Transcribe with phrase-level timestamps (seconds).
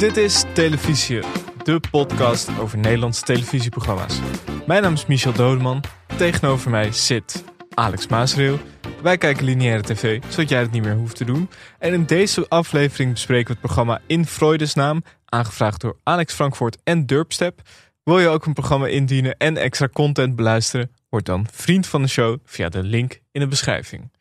[0.00, 1.20] Dit is Televisie,
[1.64, 4.18] de podcast over Nederlandse televisieprogramma's.
[4.66, 5.84] Mijn naam is Michel Dodeman.
[6.16, 8.58] Tegenover mij zit Alex Maasreel.
[9.02, 11.50] Wij kijken lineaire tv, zodat jij het niet meer hoeft te doen.
[11.78, 16.78] En in deze aflevering bespreken we het programma In Freudes naam, aangevraagd door Alex Frankfurt
[16.84, 17.60] en Durpstep.
[18.02, 20.90] Wil je ook een programma indienen en extra content beluisteren?
[21.08, 24.12] Word dan vriend van de show via de link in de beschrijving.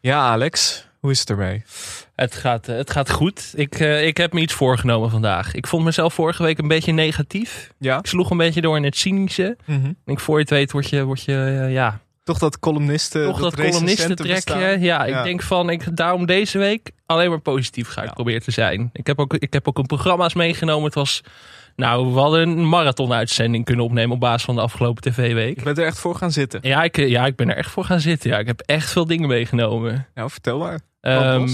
[0.00, 1.62] Ja, Alex, hoe is het ermee?
[2.14, 3.52] Het gaat, eh, het gaat goed.
[3.56, 5.54] Ik, eh, ik heb me iets voorgenomen vandaag.
[5.54, 7.72] Ik vond mezelf vorige week een beetje negatief.
[7.78, 7.98] Ja?
[7.98, 9.56] Ik sloeg een beetje door in het cynische.
[9.64, 9.92] Mhm.
[10.06, 13.24] Ik voor je het weet word je, word je eh, ja, Toch dat columnisten.
[13.24, 14.58] toch dat columnisten trekje.
[14.58, 15.04] Ja, Ja.
[15.04, 18.14] ik denk van, ik, daarom deze week alleen maar positief ga ik Ja.
[18.14, 18.90] proberen te zijn.
[18.92, 20.84] Ik heb, ook, ik heb ook een programma's meegenomen.
[20.84, 21.20] Het was,
[21.76, 25.56] nou, we hadden een marathon-uitzending kunnen opnemen op basis van de afgelopen tv-week.
[25.56, 26.60] Ik ben er echt voor gaan zitten.
[26.62, 28.30] Ja ik, ja, ik ben er echt voor gaan zitten.
[28.30, 30.06] Ja, ik heb echt veel dingen meegenomen.
[30.14, 30.80] Nou, vertel maar.
[31.00, 31.48] Ehm,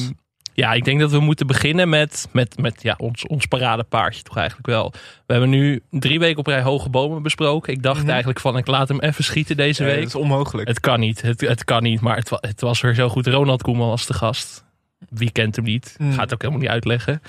[0.55, 4.37] ja, ik denk dat we moeten beginnen met, met, met ja, ons, ons paradepaardje toch
[4.37, 4.93] eigenlijk wel.
[5.27, 7.73] We hebben nu drie weken op rij hoge bomen besproken.
[7.73, 8.09] Ik dacht Mhm.
[8.09, 9.97] eigenlijk van ik laat hem even schieten deze week.
[9.99, 10.69] dat is onmogelijk.
[10.69, 13.27] Het kan niet, het, het kan niet, maar het, het was weer zo goed.
[13.27, 14.65] Ronald Koeman was de gast.
[15.09, 15.95] Wie kent hem niet?
[15.99, 16.13] Mm.
[16.13, 17.23] Gaat ook helemaal niet uitleggen.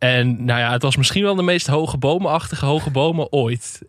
[0.00, 3.82] En nou ja, het was misschien wel de meest hoge bomenachtige hoge bomen ooit.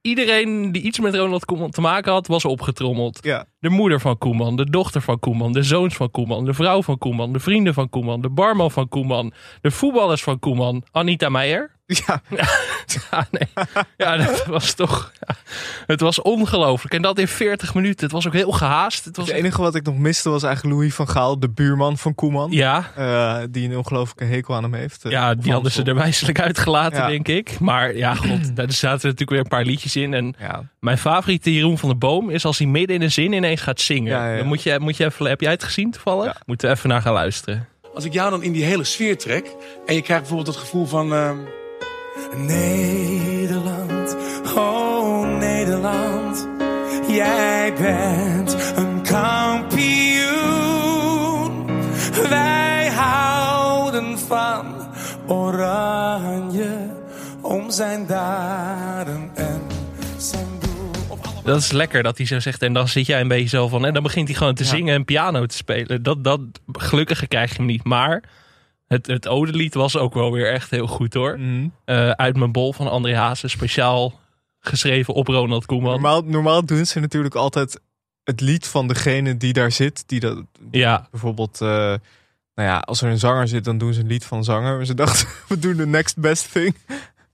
[0.00, 3.18] Iedereen die iets met Ronald Koeman te maken had, was opgetrommeld.
[3.22, 3.46] Ja.
[3.58, 6.98] De moeder van Koeman, de dochter van Koeman, de zoons van Koeman, de vrouw van
[6.98, 11.75] Koeman, de vrienden van Koeman, de barman van Koeman, de voetballers van Koeman, Anita Meijer.
[11.86, 12.20] Ja,
[13.10, 13.66] Ja, nee.
[13.96, 15.12] Ja, dat was toch.
[15.26, 15.34] ja,
[15.86, 16.94] het was ongelooflijk.
[16.94, 18.04] En dat in 40 minuten.
[18.04, 19.04] Het was ook heel gehaast.
[19.04, 21.98] Het was het enige wat ik nog miste was eigenlijk Louis van Gaal, de buurman
[21.98, 22.50] van Koeman.
[22.50, 25.02] Ja, Eh, die een ongelooflijke hekel aan hem heeft.
[25.08, 27.06] ja, die hadden ze er wijselijk uitgelaten, Ja.
[27.08, 27.58] denk ik.
[27.60, 30.14] Maar ja, god, daar zaten natuurlijk weer een paar liedjes in.
[30.14, 33.32] En Ja, mijn favoriete Jeroen van der Boom is als hij midden in een zin
[33.32, 34.12] ineens gaat zingen.
[34.12, 34.36] Ja, ja.
[34.38, 36.24] Dan moet je, moet je even, heb jij het gezien toevallig?
[36.24, 36.36] Ja.
[36.46, 37.68] Moeten we even naar gaan luisteren.
[37.94, 39.46] Als ik jou dan in die hele sfeer trek
[39.86, 41.12] en je krijgt bijvoorbeeld het gevoel van.
[41.12, 41.36] ehm,
[42.36, 44.16] Nederland,
[44.56, 46.48] oh Nederland,
[47.08, 50.26] jij bent een kampioen.
[52.28, 54.74] Wij houden van
[55.26, 56.90] oranje
[57.42, 59.60] om zijn daden en
[60.16, 60.90] zijn doel.
[61.08, 62.62] Op alle Dat is lekker dat hij zo zegt.
[62.62, 63.86] En dan zit jij een beetje zo van.
[63.86, 66.02] En dan begint hij gewoon te zingen en piano te spelen.
[66.02, 66.40] Dat, dat
[66.72, 67.84] gelukkig krijg je hem niet.
[67.84, 68.22] Maar
[68.86, 71.38] het, het Odelied was ook wel weer echt heel goed hoor.
[71.38, 71.68] Mhm.
[71.84, 73.52] Eh, uit mijn bol van André Hazes.
[73.52, 74.20] Speciaal
[74.60, 75.90] geschreven op Ronald Koeman.
[75.92, 77.80] normaal, normaal doen ze natuurlijk altijd
[78.24, 80.02] het lied van degene die daar zit.
[80.08, 81.68] Die dat, Ja, bijvoorbeeld, eh,
[82.54, 84.76] nou ja, als er een zanger zit, dan doen ze een lied van een zanger.
[84.76, 86.76] Maar ze dachten, we doen de next best thing.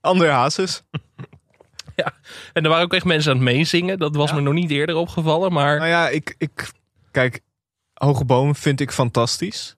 [0.01, 0.83] André Hazes.
[2.53, 3.99] en er waren ook echt mensen aan het meezingen.
[3.99, 4.37] Dat was Ja.
[4.37, 5.53] me nog niet eerder opgevallen.
[5.53, 6.71] Maar Nou ja, ik, ik,
[7.11, 7.41] kijk,
[7.95, 9.77] Hoge Bomen vind ik fantastisch.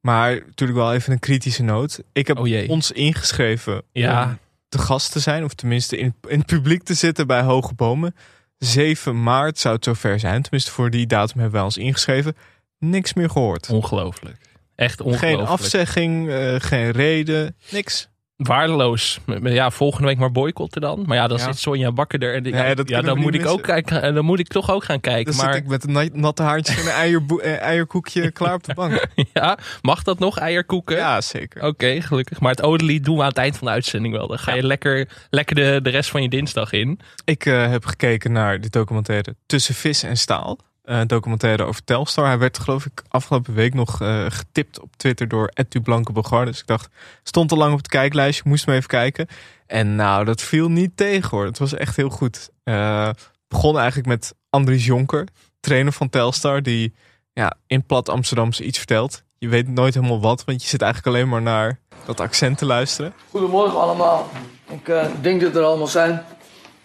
[0.00, 2.02] Maar natuurlijk wel even een kritische noot.
[2.12, 4.24] Ik heb Oh ons ingeschreven Ja.
[4.24, 4.38] om
[4.68, 5.44] te gast te zijn.
[5.44, 8.14] Of tenminste in, in het publiek te zitten bij Hoge Bomen.
[8.58, 10.42] 7 maart zou het zover zijn.
[10.42, 12.36] Tenminste voor die datum hebben wij ons ingeschreven.
[12.78, 13.70] Niks meer gehoord.
[13.70, 14.36] ongelooflijk.
[14.74, 15.36] Echt ongelooflijk.
[15.38, 18.08] Geen afzegging, eh, geen reden, niks.
[18.42, 19.20] Waardeloos.
[19.42, 21.02] Ja, volgende week maar boycotten dan.
[21.06, 21.44] Maar ja, dan Ja.
[21.44, 22.34] zit Sonja Bakker er.
[22.34, 24.02] En die- Nee, ja, dan moet ik ook kijken.
[24.02, 25.32] En dan moet ik toch ook gaan kijken.
[25.36, 28.64] Dan maar zit ik met een na- natte haartjes en een eh, eierkoekje klaar op
[28.64, 29.06] de bank.
[29.32, 30.38] ja, mag dat nog?
[30.38, 30.96] Eierkoeken?
[30.96, 31.62] Ja, zeker.
[31.66, 32.40] Oké, gelukkig.
[32.40, 34.26] Maar het Odelied doen we aan het eind van de uitzending wel.
[34.26, 37.00] Dan ga je lekker, lekker de, de rest van je dinsdag in.
[37.24, 40.58] Ik eh, heb gekeken naar de documentaire Tussen Vis en Staal.
[40.90, 42.26] Eh, documentaire over Telstar.
[42.26, 46.44] Hij werd geloof ik afgelopen week nog eh, getipt op Twitter door Etu Blanke Bogar.
[46.44, 46.88] Dus ik dacht,
[47.22, 49.26] stond al lang op het kijklijstje, moest maar even kijken.
[49.66, 51.44] En nou, dat viel niet tegen hoor.
[51.44, 52.50] Het was echt heel goed.
[52.64, 53.10] Eh
[53.48, 55.28] begon eigenlijk met Andries Jonker,
[55.60, 56.62] trainer van Telstar.
[56.62, 56.94] Die
[57.32, 59.22] ja, in plat Amsterdamse iets vertelt.
[59.38, 62.66] Je weet nooit helemaal wat, want je zit eigenlijk alleen maar naar dat accent te
[62.66, 63.12] luisteren.
[63.30, 64.30] Goedemorgen allemaal.
[64.68, 66.22] Ik denk dat er allemaal zijn.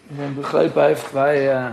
[0.09, 1.11] Iedereen begrepen heeft.
[1.11, 1.71] Wij,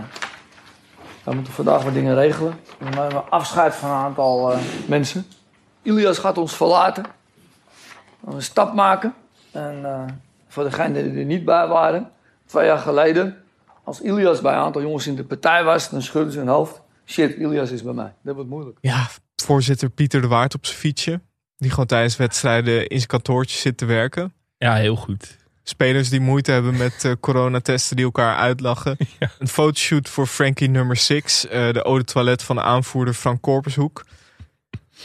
[1.23, 2.59] wij moeten vandaag wat dingen regelen.
[2.77, 5.25] We nemen afscheid van een aantal eh, mensen.
[5.81, 7.03] Ilias gaat ons verlaten.
[7.03, 9.13] We gaan een stap maken.
[9.51, 10.03] En eh,
[10.47, 12.11] voor degenen die er niet bij waren.
[12.45, 13.37] Twee jaar geleden.
[13.83, 15.89] Als Ilias bij een aantal jongens in de partij was.
[15.89, 16.81] Dan schudden ze hun hoofd.
[17.05, 18.13] Shit, Ilias is bij mij.
[18.21, 18.77] Dat wordt moeilijk.
[18.81, 21.21] Ja, voorzitter Pieter de Waard op zijn fietsje.
[21.57, 24.33] Die gewoon tijdens wedstrijden in zijn kantoortje zit te werken.
[24.57, 25.37] Ja, heel goed.
[25.63, 28.97] Spelers die moeite hebben met eh, coronatesten die elkaar uitlachen.
[29.39, 31.41] Een fotoshoot voor Frankie nummer 6.
[31.41, 34.05] de eau de toilet van de aanvoerder Frank Korpershoek.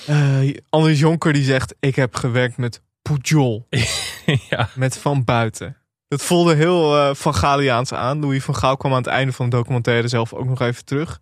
[0.07, 3.67] Eh Anders Jonker die zegt, ik heb gewerkt met Pujol.
[4.51, 4.69] ja.
[4.75, 5.77] Met Van Buiten.
[6.09, 8.21] Dat voelde heel eh, Van Galiaans aan.
[8.21, 11.21] Louis van Gaal kwam aan het einde van de documentaire zelf ook nog even terug.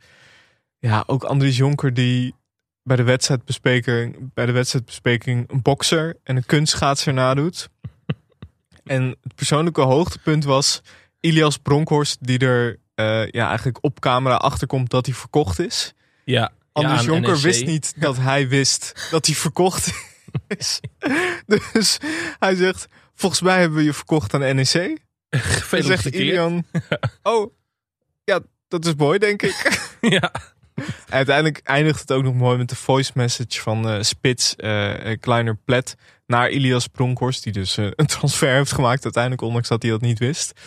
[0.79, 2.35] Ja, ook Andries Jonker die
[2.83, 7.69] bij de wedstrijdbespreking, bij de wedstrijdbespreking een bokser en een kunstschaatser nadoet.
[8.87, 10.83] En het persoonlijke hoogtepunt was
[11.21, 15.95] Ilias Bronkhorst, die er eh, ja, eigenlijk op camera achterkomt dat hij verkocht is.
[16.25, 16.53] Ja.
[16.73, 17.43] Anders ja, Jonker NEC.
[17.43, 19.93] wist niet dat hij wist dat hij verkocht
[20.47, 20.81] is.
[21.73, 21.99] dus
[22.39, 24.73] hij zegt, volgens mij hebben we je verkocht aan NEC.
[24.73, 26.15] Dan zegt Gefeliciteerd.
[26.15, 26.65] Ilian,
[27.23, 27.53] oh,
[28.25, 29.89] ja, dat is mooi, denk ik.
[30.01, 30.33] Ja.
[31.09, 35.57] Uiteindelijk eindigt het ook nog mooi met de voice message van eh, Spits, eh, Kleiner
[35.65, 35.97] Plet,
[36.27, 40.19] naar Ilias Bronkhorst, die dus een transfer heeft gemaakt uiteindelijk, ondanks dat hij dat niet
[40.19, 40.61] wist.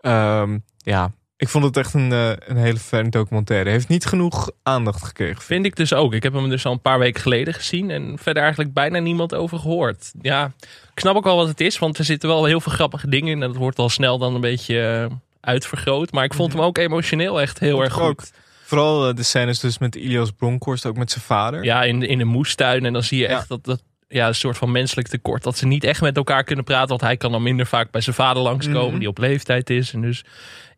[0.00, 3.70] Ehm, ja, ik vond het echt een, een hele fijne documentaire.
[3.70, 5.42] Heeft niet genoeg aandacht gekregen.
[5.42, 6.14] Vind ik dus ook.
[6.14, 9.34] Ik heb hem dus al een paar weken geleden gezien en verder eigenlijk bijna niemand
[9.34, 10.12] over gehoord.
[10.22, 10.52] Ja,
[10.94, 13.28] ik snap ook wel wat het is, want er zitten wel heel veel grappige dingen
[13.28, 15.08] in en dat wordt al snel dan een beetje
[15.40, 16.12] uitvergroot.
[16.12, 18.32] Maar ik vond hem ook emotioneel echt heel erg goed.
[18.70, 21.64] Vooral eh, de scènes dus met Ilias Bronkhorst, ook met zijn vader.
[21.64, 23.36] Ja, in, in een moestuin en dan zie je Ja.
[23.36, 25.42] echt dat, dat ja, een soort van menselijk tekort.
[25.42, 28.00] Dat ze niet echt met elkaar kunnen praten, want hij kan dan minder vaak bij
[28.00, 28.98] zijn vader langskomen, Mhm.
[28.98, 29.92] die op leeftijd is.
[29.92, 30.24] En dus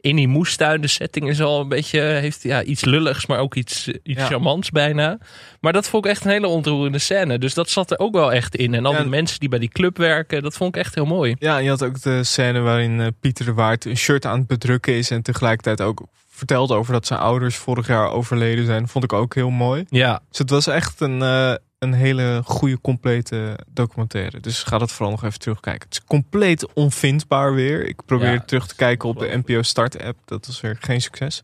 [0.00, 3.54] in die moestuin, de setting is al een beetje, heeft ja, iets lulligs, maar ook
[3.54, 4.26] iets, eh, iets Ja.
[4.26, 5.18] charmants bijna.
[5.60, 7.38] Maar dat vond ik echt een hele ontroerende scène.
[7.38, 8.74] Dus dat zat er ook wel echt in.
[8.74, 8.98] En al Ja.
[9.00, 11.36] die mensen die bij die club werken, dat vond ik echt heel mooi.
[11.38, 14.38] Ja, en je had ook de scène waarin eh, Pieter de Waard een shirt aan
[14.38, 16.06] het bedrukken is en tegelijkertijd ook
[16.46, 18.88] vertelt over dat zijn ouders vorig jaar overleden zijn.
[18.88, 19.84] Vond ik ook heel mooi.
[19.88, 24.40] Ja, Dus het was echt een, eh, een hele goede, complete documentaire.
[24.40, 25.88] Dus ga dat vooral nog even terugkijken.
[25.88, 27.86] Het is compleet onvindbaar weer.
[27.86, 30.18] Ik probeer Ja, terug te kijken op de NPO Start app.
[30.24, 31.42] Dat was weer geen succes.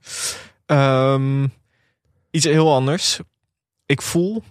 [0.66, 1.46] Ehm,
[2.30, 3.20] iets heel anders.
[3.86, 4.42] Ik voel...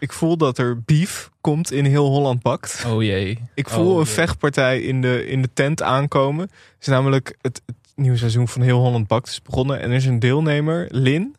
[0.00, 2.84] Ik voel dat er beef komt in heel Holland bakt.
[2.86, 3.42] oh jee.
[3.54, 6.42] Ik voel Oh, een vechtpartij in de, in de tent aankomen.
[6.44, 9.80] Het is namelijk het, het nieuwe seizoen van Heel Holland Bakt is begonnen.
[9.80, 11.36] En er is een deelnemer, Lin.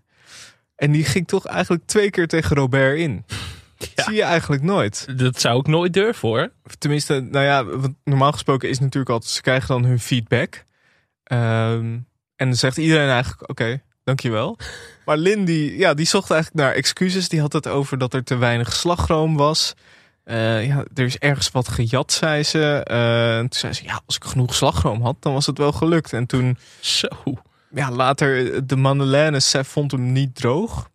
[0.75, 3.25] En die ging toch eigenlijk twee keer tegen Robert in.
[3.95, 5.17] Dat zie je eigenlijk nooit.
[5.17, 6.51] Dat zou ik nooit durven hoor.
[6.77, 9.31] Tenminste, nou ja, want normaal gesproken is natuurlijk altijd...
[9.31, 10.63] ze krijgen dan hun feedback.
[11.23, 11.97] Ehm,
[12.35, 14.57] en dan zegt iedereen eigenlijk, oké, dankjewel.
[15.05, 17.29] Maar Lin, die, ja, die zocht eigenlijk naar excuses.
[17.29, 19.75] Die had het over dat er te weinig slagroom was.
[20.29, 22.83] Eh, ja, er is ergens wat gejat, zei ze.
[22.83, 26.13] En toen zei ze, ja, als ik genoeg slagroom had, dan was het wel gelukt.
[26.13, 27.07] En toen, Zo.
[27.73, 30.89] ja, later, de Madeleine, Sef vond hem niet droog.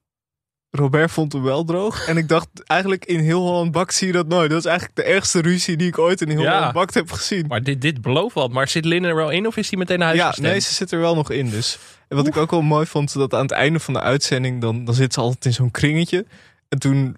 [0.71, 2.07] Robert vond hem wel droog.
[2.07, 4.51] En ik dacht, eigenlijk in heel Holland Bakt zie je dat nooit.
[4.51, 6.55] Dat is eigenlijk de ergste ruzie die ik ooit in heel Ja.
[6.57, 7.47] Holland Bakt heb gezien.
[7.47, 8.53] Maar dit, dit belooft wat.
[8.53, 10.49] Maar zit Lin er wel in of is hij meteen naar huis Ja, gestemd?
[10.49, 11.79] nee, ze zit er wel nog in dus.
[12.09, 14.61] En wat ik ook wel mooi vond, dat aan het einde van de uitzending...
[14.61, 16.27] dan, dan zit ze altijd in zo'n kringetje.
[16.69, 17.17] En toen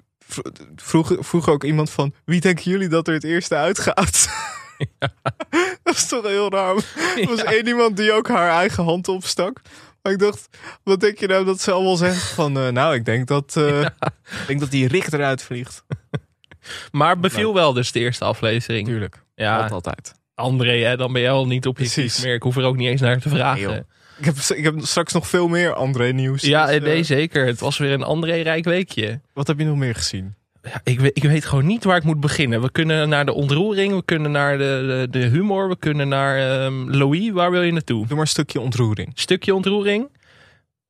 [0.76, 2.14] vroeg, vroeg ook iemand van...
[2.24, 4.28] wie denken jullie dat er het eerste uitgaat?
[5.82, 6.74] dat is toch heel raar.
[6.74, 7.44] Er was Ja.
[7.52, 9.60] één iemand die ook haar eigen hand opstak.
[10.02, 10.48] Maar ik dacht,
[10.82, 12.34] wat denk je nou dat ze allemaal zeggen?
[12.34, 15.84] Van, eh, nou, ik denk dat, eh, ik denk dat die Rick eruit vliegt.
[16.92, 18.86] Maar beviel wel dus de eerste aflevering.
[18.86, 20.14] Tuurlijk, Ja, altijd.
[20.34, 22.24] André, hè, dan ben je al niet objectief Precies.
[22.24, 22.34] meer.
[22.34, 23.86] Ik hoef er ook niet eens naar te vragen.
[24.18, 26.42] Ik heb, ik heb straks nog veel meer André nieuws.
[26.42, 27.46] ja, Dus, eh, nee, zeker.
[27.46, 29.20] Het was weer een André rijk weekje.
[29.32, 30.34] Wat heb je nog meer gezien?
[30.62, 32.62] Ja, ik, weet, ik weet gewoon niet waar ik moet beginnen.
[32.62, 36.38] We kunnen naar de ontroering, we kunnen naar de, de, de humor, we kunnen naar
[36.38, 37.30] ehm, Louis.
[37.30, 37.98] Waar wil je naartoe?
[37.98, 39.10] Doe maar een stukje ontroering.
[39.14, 40.08] Stukje ontroering.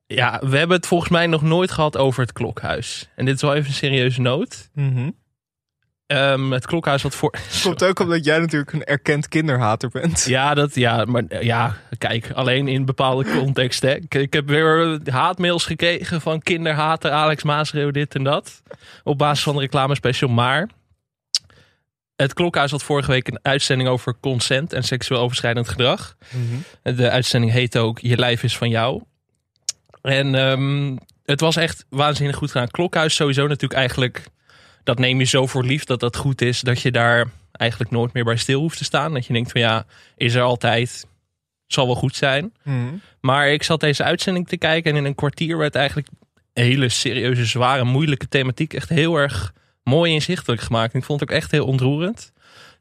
[0.05, 3.09] Ja, we hebben het volgens mij nog nooit gehad over het klokhuis.
[3.15, 4.69] En dit is wel even een serieuze noot.
[6.07, 7.33] Ehm, het klokhuis had voor...
[7.63, 10.25] Komt ook omdat jij natuurlijk een erkend kinderhater bent.
[10.25, 13.95] Ja, dat, ja, maar ja, kijk, alleen in bepaalde contexten.
[13.95, 18.61] Ik, ik heb weer haatmails gekregen van kinderhater, Alex Maasreeuw, dit en dat.
[19.03, 20.29] Op basis van de reclamespecial.
[20.29, 20.69] Maar
[22.15, 26.15] het Klokhuis had vorige week een uitzending over consent en seksueel overschrijdend gedrag.
[26.83, 29.03] De uitzending heet ook Je lijf is van jou.
[30.01, 30.95] En ehm,
[31.25, 32.67] het was echt waanzinnig goed gedaan.
[32.67, 34.23] Klokhuis sowieso natuurlijk eigenlijk...
[34.87, 36.61] Dat neem je zo voor lief dat dat goed is.
[36.61, 39.13] Dat je daar eigenlijk nooit meer bij stil hoeft te staan.
[39.13, 41.05] Dat je denkt van ja, is er altijd.
[41.65, 42.53] Zal wel goed zijn.
[42.63, 42.93] Mhm.
[43.21, 44.91] Maar ik zat deze uitzending te kijken.
[44.91, 46.07] En in een kwartier werd eigenlijk
[46.53, 49.53] hele serieuze, zware, moeilijke thematiek echt heel erg
[49.83, 50.93] mooi inzichtelijk gemaakt.
[50.93, 52.31] En ik vond het ook echt heel ontroerend.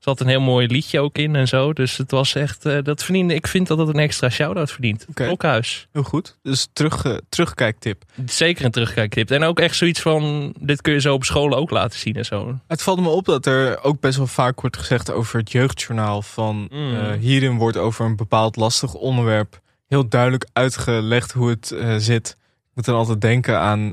[0.06, 1.72] Zat een heel mooi liedje ook in en zo.
[1.72, 5.06] Dus het was echt, eh, dat verdiende, ik vind dat het een extra shout-out verdient.
[5.08, 5.24] Oké.
[5.24, 5.88] Klokhuis.
[5.92, 6.38] Heel goed.
[6.42, 8.02] Dus terug, eh, terugkijktip.
[8.26, 9.30] Zeker een terugkijktip.
[9.30, 12.24] En ook echt zoiets van, dit kun je zo op scholen ook laten zien en
[12.24, 12.58] zo.
[12.66, 16.22] Het valt me op dat er ook best wel vaak wordt gezegd over het jeugdjournaal.
[16.22, 16.94] Van Mm.
[16.96, 22.28] eh, hierin wordt over een bepaald lastig onderwerp heel duidelijk uitgelegd hoe het zit.
[22.38, 23.92] Ik moet dan altijd denken aan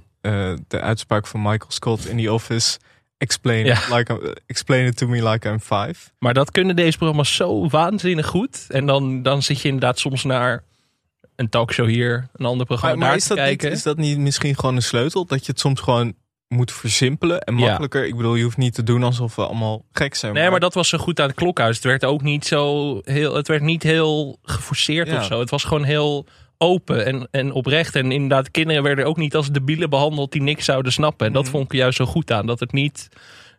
[0.67, 2.79] de uitspraak van Michael Scott in The Office.
[3.23, 3.73] Explain, Ja.
[3.73, 5.95] it like explain it to me like I'm five.
[6.19, 8.65] Maar dat kunnen deze programma's zo waanzinnig goed.
[8.69, 10.63] En dan, dan zit je inderdaad soms naar
[11.35, 14.55] een talkshow hier, een ander programma Maar, maar is, dat niet, is dat niet misschien
[14.55, 15.25] gewoon een sleutel?
[15.25, 16.13] Dat je het soms gewoon
[16.47, 17.65] moeten versimpelen en Ja.
[17.67, 18.05] makkelijker.
[18.05, 20.33] Ik bedoel, je hoeft niet te doen alsof we allemaal gek zijn.
[20.33, 21.75] Nee, maar dat was zo goed aan het klokhuis.
[21.75, 25.17] Het werd ook niet zo heel, het werd niet heel geforceerd Ja.
[25.17, 25.39] of zo.
[25.39, 26.25] Het was gewoon heel
[26.63, 27.95] open en, en oprecht.
[27.95, 31.27] En inderdaad, kinderen werden ook niet als debielen behandeld die niks zouden snappen.
[31.27, 31.51] En dat Mhm.
[31.51, 32.45] vond ik juist zo goed aan.
[32.45, 33.09] Dat het niet,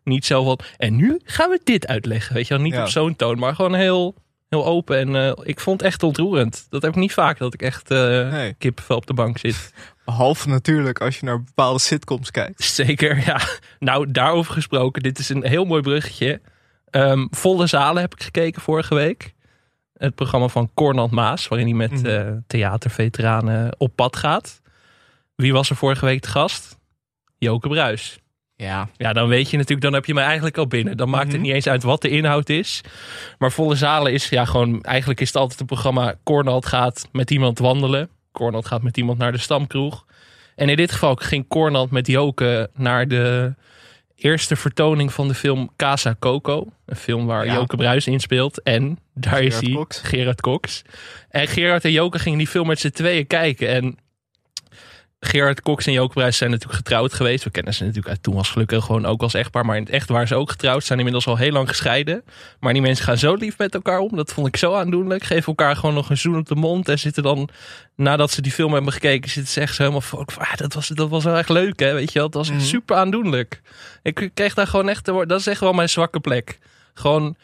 [0.04, 0.58] niet zo van.
[0.76, 2.34] En nu gaan we dit uitleggen.
[2.34, 2.82] Weet je wel, niet Ja.
[2.82, 4.14] op zo'n toon, maar gewoon heel,
[4.48, 4.98] heel open.
[4.98, 6.66] En eh, ik vond het echt ontroerend.
[6.70, 8.54] Dat heb ik niet vaak, dat ik echt Nee.
[8.58, 9.72] kippenvel op de bank zit.
[10.04, 12.62] Behalve natuurlijk als je naar bepaalde sitcoms kijkt.
[12.64, 13.40] Zeker, ja.
[13.78, 15.02] Nou, daarover gesproken.
[15.02, 16.40] Dit is een heel mooi bruggetje.
[16.90, 19.33] Ehm, Volle Zalen heb ik gekeken vorige week.
[20.04, 22.06] Het programma van Cornald Maas, waarin hij met Mhm.
[22.06, 24.60] eh, theaterveteranen op pad gaat.
[25.36, 26.78] Wie was er vorige week te gast?
[27.38, 28.18] Joke Bruis.
[28.56, 28.88] Ja.
[28.96, 30.96] Ja, dan weet je natuurlijk, dan heb je me eigenlijk al binnen.
[30.96, 31.42] Dan maakt het Mhm.
[31.42, 32.80] niet eens uit wat de inhoud is.
[33.38, 36.14] Maar Volle Zalen is ja gewoon, eigenlijk is het altijd een programma.
[36.24, 38.08] Cornald gaat met iemand wandelen.
[38.32, 40.04] Cornald gaat met iemand naar de stamkroeg.
[40.56, 43.54] En in dit geval ging Cornald met Joke naar de
[44.16, 46.66] eerste vertoning van de film Casa Coco.
[46.86, 47.54] Een film waar Ja.
[47.54, 48.62] Joke Bruis in speelt.
[48.62, 50.00] En daar is Gerard hij, Cox.
[50.00, 50.82] Gerard Cox.
[51.28, 53.68] En Gerard en Joke gingen die film met z'n tweeën kijken.
[53.68, 53.98] En
[55.24, 57.44] Gerard Cox en Joke Bruis zijn natuurlijk getrouwd geweest.
[57.44, 59.64] We kennen ze natuurlijk uit Toen was gelukkig gewoon ook als echtpaar.
[59.64, 60.84] Maar in het echt waren ze ook getrouwd.
[60.84, 62.22] Zijn inmiddels al heel lang gescheiden.
[62.60, 64.16] Maar die mensen gaan zo lief met elkaar om.
[64.16, 65.24] Dat vond ik zo aandoenlijk.
[65.24, 66.88] Geven elkaar gewoon nog een zoen op de mond.
[66.88, 67.48] En zitten dan,
[67.96, 70.28] nadat ze die film hebben gekeken, zitten ze echt zo helemaal van...
[70.38, 71.92] Ah, dat, was, dat was wel echt leuk, hè?
[71.92, 72.30] Weet je wel?
[72.30, 72.68] Dat was echt Mhm.
[72.68, 73.60] super aandoenlijk.
[74.02, 75.04] Ik kreeg daar gewoon echt...
[75.04, 76.58] Dat is echt wel mijn zwakke plek.
[76.94, 77.36] Gewoon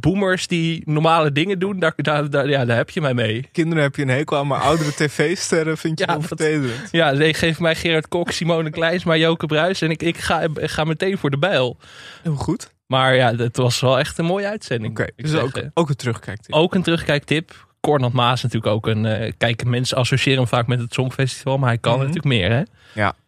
[0.00, 1.78] boomers die normale dingen doen.
[1.78, 3.48] Daar, daar, daar, ja, daar heb je mij mee.
[3.52, 6.88] Kinderen heb je een hekel aan, maar oudere tv-sterren vind je Ja, dat-.
[6.90, 9.80] Ja, nee, geef mij Gerard Kok, Simone Kleinsma, Joke Bruis.
[9.82, 11.76] En ik, ik, ga, ik ga meteen voor de bijl.
[12.22, 12.74] Heel goed.
[12.86, 14.98] Maar ja, het was wel echt een mooie uitzending.
[15.00, 16.54] Oké, dus ook, ook een terugkijktip.
[16.54, 17.66] Ook een terugkijktip.
[17.80, 19.06] Cornald Maas natuurlijk ook een...
[19.06, 21.58] eh kijk, mensen associëren hem vaak met het Songfestival.
[21.58, 22.00] Maar hij kan Mhm.
[22.00, 22.62] natuurlijk meer, hè?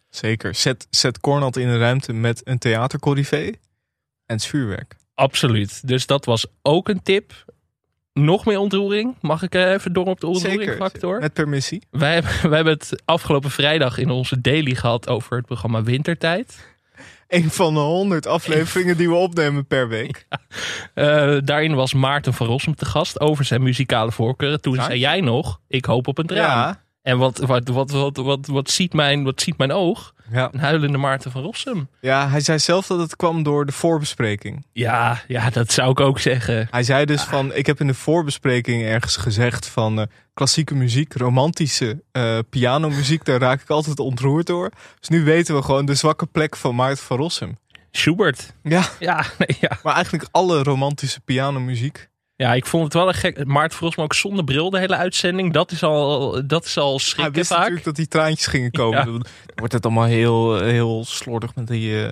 [0.09, 0.55] Zeker.
[0.55, 3.41] Zet, zet Cornald in een ruimte met een theatercorrivé
[4.25, 4.95] en het vuurwerk.
[5.19, 5.87] Absoluut.
[5.87, 7.33] Dus dat was ook een tip.
[8.13, 9.15] Nog meer ontroering.
[9.21, 10.77] Mag ik eh, even door op de ontroering Zeker.
[10.77, 11.19] factor?
[11.19, 11.81] Met permissie.
[11.91, 16.67] Wij hebben, wij hebben het afgelopen vrijdag in onze daily gehad over het programma Wintertijd.
[17.27, 20.25] Een van de honderd afleveringen die we opnemen per week.
[20.93, 24.61] Eh, daarin was Maarten van Rossum te gast over zijn muzikale voorkeuren.
[24.61, 24.83] Toen Ja.
[24.85, 26.57] zei jij nog, ik hoop op een traan.
[26.57, 26.83] Ja.
[27.01, 30.13] En wat, wat, wat, wat, wat, wat, ziet mijn, wat ziet mijn oog?
[30.31, 30.49] Ja.
[30.51, 31.89] Een huilende Maarten van Rossum.
[31.99, 34.65] ja, hij zei zelf dat het kwam door de voorbespreking.
[34.71, 36.67] Ja, ja, dat zou ik ook zeggen.
[36.71, 41.13] Hij zei dus van, ik heb in de voorbespreking ergens gezegd van eh, klassieke muziek,
[41.13, 44.69] romantische eh pianomuziek, daar raak ik altijd ontroerd door.
[44.99, 47.57] Dus nu weten we gewoon de zwakke plek van Maarten van Rossum.
[47.91, 48.53] Schubert.
[48.63, 49.77] Ja, Ja, nee, ja.
[49.83, 52.09] maar eigenlijk alle romantische pianomuziek.
[52.39, 53.45] Ja, ik vond het wel een gek.
[53.45, 55.53] Maarten van Rossum ook zonder bril de hele uitzending.
[55.53, 57.57] Dat is al, dat is al Hij schrikken wist vaak.
[57.57, 58.97] natuurlijk dat die traantjes gingen komen.
[58.97, 59.05] Ja.
[59.05, 62.11] Dan wordt het allemaal heel, heel slordig met die eh,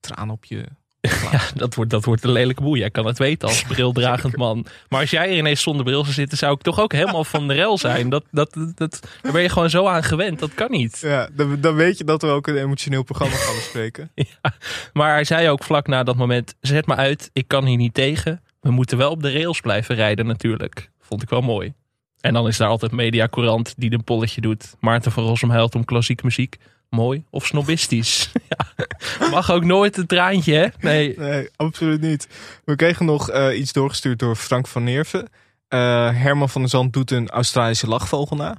[0.00, 0.64] traan op je.
[1.32, 2.76] Ja, dat wordt, dat wordt een lelijke boel.
[2.76, 4.66] Jij kan het weten als brildragend man.
[4.88, 7.48] Maar als jij er ineens zonder bril zou zitten, zou ik toch ook helemaal van
[7.48, 8.08] de rel zijn.
[8.08, 10.38] Dat, dat, dat, daar ben je gewoon zo aan gewend.
[10.38, 10.98] Dat kan niet.
[10.98, 14.10] Ja, dan, dan weet je dat we ook een emotioneel programma gaan bespreken.
[14.92, 17.94] Maar hij zei ook vlak na dat moment: zet me uit, ik kan hier niet
[17.94, 18.42] tegen.
[18.60, 20.90] We moeten wel op de rails blijven rijden, natuurlijk.
[21.00, 21.72] Vond ik wel mooi.
[22.20, 24.74] En dan is daar altijd Media Courant die een polletje doet.
[24.80, 26.56] Maarten van Rossum huilt om klassieke muziek.
[26.88, 28.32] Mooi of snobistisch?
[28.48, 28.86] ja.
[29.30, 30.66] Mag ook nooit een traantje, hè?
[30.80, 31.14] Nee.
[31.18, 32.28] Nee, absoluut niet.
[32.64, 35.28] We kregen nog eh, iets doorgestuurd door Frank van Neerven.
[35.68, 35.78] Eh,
[36.14, 38.56] Herman van der Zand doet een Australische lachvogel na.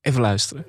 [0.00, 0.64] Even luisteren.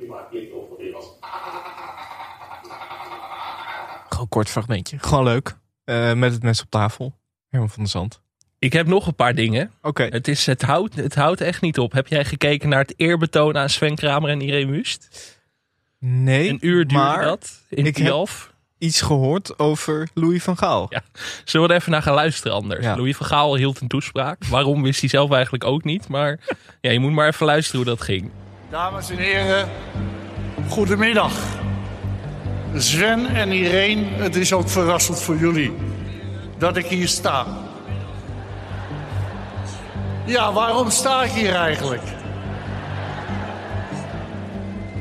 [4.10, 5.00] Gewoon een kort fragmentje.
[5.00, 5.58] Gewoon leuk.
[5.84, 7.14] Eh, met het mes op tafel.
[7.50, 8.21] Herman van der Zand.
[8.62, 9.72] Ik heb nog een paar dingen.
[9.82, 10.04] Oké.
[10.10, 11.92] Het, is, het, houdt, het houdt echt niet op.
[11.92, 15.10] Heb jij gekeken naar het eerbetoon aan Sven Kramer en Irene Wust?
[16.00, 18.28] Nee, Een uur duurde maar dat in ik heb-
[18.78, 20.86] iets gehoord over Louis van Gaal.
[20.90, 21.02] Ja.
[21.46, 22.84] Zullen we er even naar gaan luisteren anders?
[22.86, 22.96] Ja.
[22.96, 24.46] Louis van Gaal hield een toespraak.
[24.46, 26.08] Waarom wist hij zelf eigenlijk ook niet.
[26.08, 26.40] Maar
[26.82, 28.32] ja, je moet maar even luisteren hoe dat ging.
[28.70, 29.70] Dames en heren,
[30.70, 31.34] goedemiddag.
[32.76, 35.74] Sven en Irene, het is ook verrassend voor jullie
[36.58, 37.48] dat ik hier sta.
[40.32, 42.02] Ja, waarom sta ik hier eigenlijk?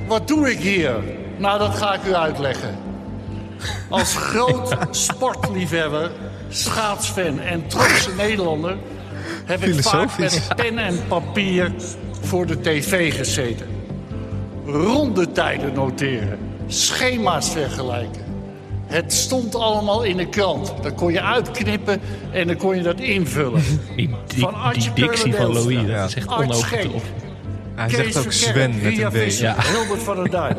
[0.07, 0.95] Wat doe ik hier?
[1.37, 2.79] Nou, dat ga ik u uitleggen.
[3.89, 6.11] Als groot sportliefhebber,
[6.49, 8.77] schaatsfan en trotse Nederlander...
[9.45, 11.73] heb ik vaak met pen en papier
[12.21, 13.67] voor de tv gezeten.
[14.67, 18.30] Rondetijden noteren, schema's vergelijken.
[18.91, 20.75] Het stond allemaal in de krant.
[20.83, 22.01] Dan kon je uitknippen
[22.33, 23.63] en dan kon je dat invullen.
[23.97, 24.55] Die, die, van
[24.95, 27.03] dictie van Louis, dat zegt is.
[27.75, 29.45] Hij zegt ook Sven met een beetje.
[29.45, 29.57] Ja.
[29.63, 30.57] Hilbert van der Duin,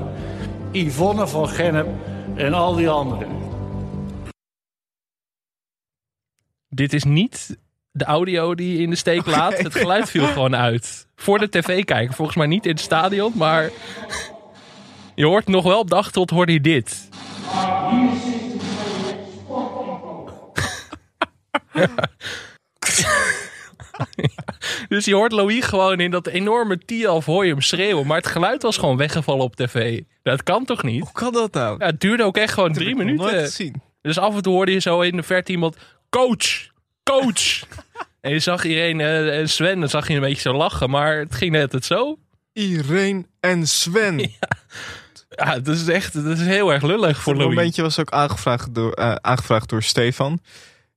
[0.72, 1.88] Yvonne van Gennep
[2.36, 3.28] en al die anderen.
[6.70, 7.58] Dit is niet
[7.92, 9.58] de audio die je in de steek laat.
[9.58, 11.08] Het geluid viel gewoon uit.
[11.16, 12.14] Voor de tv-kijker.
[12.14, 13.70] Volgens mij niet in het stadion, maar...
[15.16, 17.10] Je hoort nog wel op de achtergrond hoor je dit.
[24.90, 28.08] Dus je hoort Louis gewoon in dat enorme Tialf hoor je hem schreeuwen.
[28.08, 30.02] Maar het geluid was gewoon weggevallen op tv.
[30.24, 31.02] Dat kan toch niet?
[31.02, 31.76] Hoe kan dat nou?
[31.80, 33.26] Ja, het duurde ook echt gewoon Dat drie minuten.
[34.02, 35.78] Dus af en toe hoorde je zo in de verte iemand...
[36.10, 36.70] Coach!
[37.04, 37.64] Coach!
[38.22, 39.00] en je zag iedereen...
[39.00, 40.90] eh, en Sven, dan zag je een beetje zo lachen.
[40.90, 42.18] Maar het ging net het zo.
[42.54, 44.20] Irene en Sven.
[44.40, 44.48] Ja,
[45.64, 47.56] dat is echt dat is heel erg lullig voor Voor een Louis.
[47.56, 50.40] momentje was ook aangevraagd door, eh, aangevraagd door Stefan.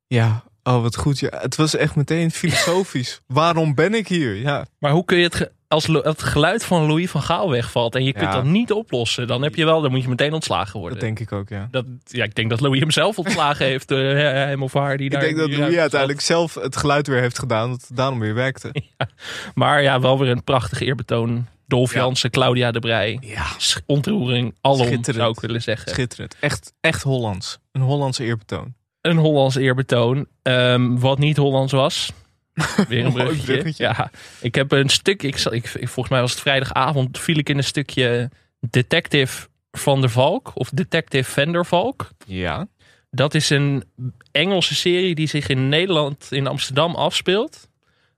[0.07, 1.19] Ja, oh wat goed.
[1.19, 3.21] Ja, het was echt meteen filosofisch.
[3.27, 4.35] Waarom ben ik hier?
[4.35, 5.51] Ja, Maar hoe kun je het...
[5.69, 7.95] Als het geluid van Louis van Gaal wegvalt...
[7.95, 8.33] en je kunt Ja.
[8.35, 9.27] dat niet oplossen...
[9.27, 9.81] dan heb je wel...
[9.81, 10.99] dan moet je meteen ontslagen worden.
[10.99, 11.69] dat denk ik ook, ja.
[11.71, 13.91] Dat, ja, ik denk dat Louis hem zelf ontslagen heeft.
[13.91, 13.99] eh,
[14.33, 17.39] hem of haar die Ik daar denk dat Louis uiteindelijk zelf het geluid weer heeft
[17.39, 17.71] gedaan.
[17.71, 18.75] Dat het daarom weer werkte.
[19.55, 21.47] Maar ja, wel weer een prachtig eerbetoon.
[21.75, 22.01] Dolf Ja.
[22.01, 23.19] Jansen, Claudia de Brij.
[23.21, 23.47] Ja,
[23.87, 25.91] Ontroering, alom zou ik willen zeggen.
[25.91, 26.37] schitterend.
[26.41, 27.59] Echt, echt Hollands.
[27.73, 28.75] Een Hollandse eerbetoon.
[29.01, 30.27] Een Hollands eerbetoon.
[30.43, 32.13] Ehm, wat niet Hollands was.
[32.89, 33.45] Weer een bruggetje.
[33.53, 33.85] bruggetje.
[33.85, 35.23] Ja, ik heb een stuk.
[35.23, 37.19] Ik, zal- ik, volgens mij was het vrijdagavond.
[37.19, 40.51] viel ik in een stukje Detective van der Valk.
[40.55, 42.09] Of Detective van der Valk.
[42.27, 42.67] Ja.
[43.11, 43.85] Dat is een
[44.33, 47.69] Engelse serie die zich in Nederland, in Amsterdam afspeelt.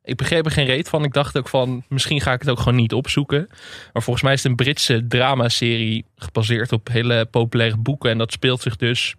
[0.06, 1.04] Ik begreep er geen reet van.
[1.04, 3.46] Ik dacht ook van, misschien ga ik het ook gewoon niet opzoeken.
[3.92, 8.10] Maar volgens mij is het een Britse dramaserie gebaseerd op hele populaire boeken.
[8.10, 9.14] En dat speelt zich dus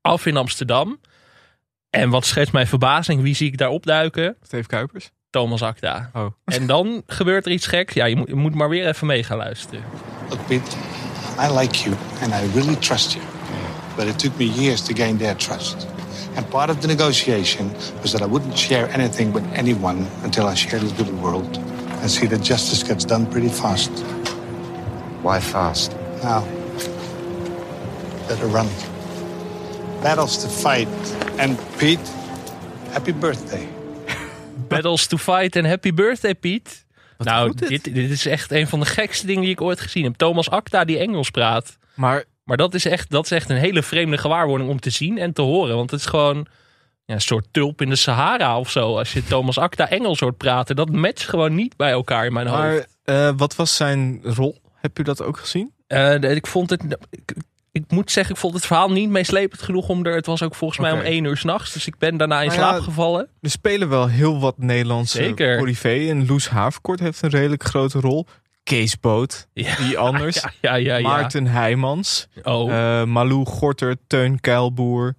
[0.00, 1.00] af in Amsterdam.
[1.90, 4.36] En wat schetst mijn verbazing, wie zie ik daar opduiken?
[4.42, 5.10] Steve Kuipers.
[5.30, 6.10] Thomas Acta.
[6.14, 6.26] Oh.
[6.44, 7.94] En dan gebeurt er iets geks.
[7.94, 9.84] Ja, je moet, je moet maar weer even mee gaan luisteren.
[10.28, 10.76] Look, Pete,
[11.40, 13.24] I like you and I really trust you.
[13.96, 15.86] But it took me years to gain their trust.
[16.36, 17.72] And part of the negotiation
[18.02, 21.58] was that I wouldn't share anything with anyone until I shared it with the world
[22.00, 23.90] and see that justice gets done pretty fast.
[25.22, 25.92] Why fast?
[26.22, 26.44] Now,
[28.28, 28.68] better run.
[30.02, 30.88] Battles to fight.
[31.38, 32.10] And Pete,
[32.92, 33.68] happy birthday.
[34.68, 36.84] Battles to Fight en Happy Birthday, Piet.
[37.18, 40.16] nou, dit, dit is echt een van de gekste dingen die ik ooit gezien heb.
[40.16, 41.78] Thomas Acta die Engels praat.
[41.94, 45.18] Maar Maar dat is, echt, dat is echt een hele vreemde gewaarwording om te zien
[45.18, 45.76] en te horen.
[45.76, 46.46] Want het is gewoon
[47.04, 48.98] ja, een soort tulp in de Sahara of zo.
[48.98, 50.76] Als je Thomas Acta Engels hoort praten.
[50.76, 52.86] Dat matcht gewoon niet bij elkaar in mijn hoofd.
[53.04, 54.60] Maar eh, wat was zijn rol?
[54.74, 55.72] Heb u dat ook gezien?
[55.86, 56.96] Eh, ik vond het...
[57.10, 57.34] Ik,
[57.72, 60.14] ik moet zeggen, ik vond het verhaal niet meeslepend genoeg om er...
[60.14, 61.72] Het was ook volgens mij om één uur s'nachts.
[61.72, 63.28] Dus ik ben daarna in Nou slaap ja, gevallen.
[63.40, 66.08] Er spelen wel heel wat Nederlandse Zeker.
[66.08, 68.26] En Loes Haverkort heeft een redelijk grote rol.
[68.64, 69.76] Kees Boot, Ja.
[69.78, 70.36] wie anders.
[70.60, 70.96] Ja, ja, ja.
[70.96, 71.02] ja.
[71.08, 72.28] Maarten Heijmans.
[72.42, 75.14] Oh, eh, Malou Gorter, Teun Kuilboer.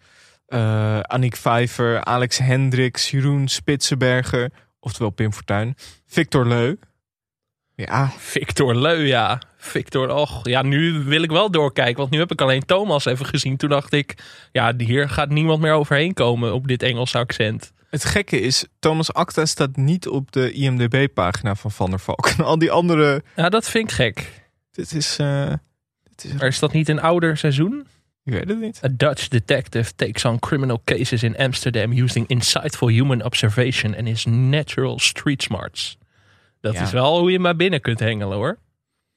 [0.48, 4.52] eh Annick Vijver, Alex Hendricks, Jeroen Spitsenberger.
[4.80, 5.76] Oftewel Pim Fortuyn.
[6.06, 6.76] Victor Leu.
[7.76, 9.42] Ja, Victor Leu, ja.
[9.58, 11.98] Victor, och, ja, nu wil ik wel doorkijken.
[11.98, 13.58] Want nu heb ik alleen Thomas even gezien.
[13.58, 14.16] Toen dacht ik,
[14.52, 17.72] ja, hier gaat niemand meer overheen komen op dit Engelse accent.
[17.96, 22.28] Het gekke is, Thomas Acta staat niet op de IMDb-pagina van Van der Valk.
[22.38, 23.24] En al die andere...
[23.36, 24.44] Ja, dat vind ik gek.
[24.72, 25.18] Dit is...
[25.20, 25.54] eh,
[26.04, 27.88] dit is Maar is dat niet een ouder seizoen?
[28.24, 28.80] ik weet het niet.
[28.84, 34.26] A Dutch detective takes on criminal cases in Amsterdam using insightful human observation and his
[34.26, 35.98] natural street smarts.
[36.62, 36.82] Dat Ja.
[36.82, 38.58] is wel hoe je maar binnen kunt hengelen hoor.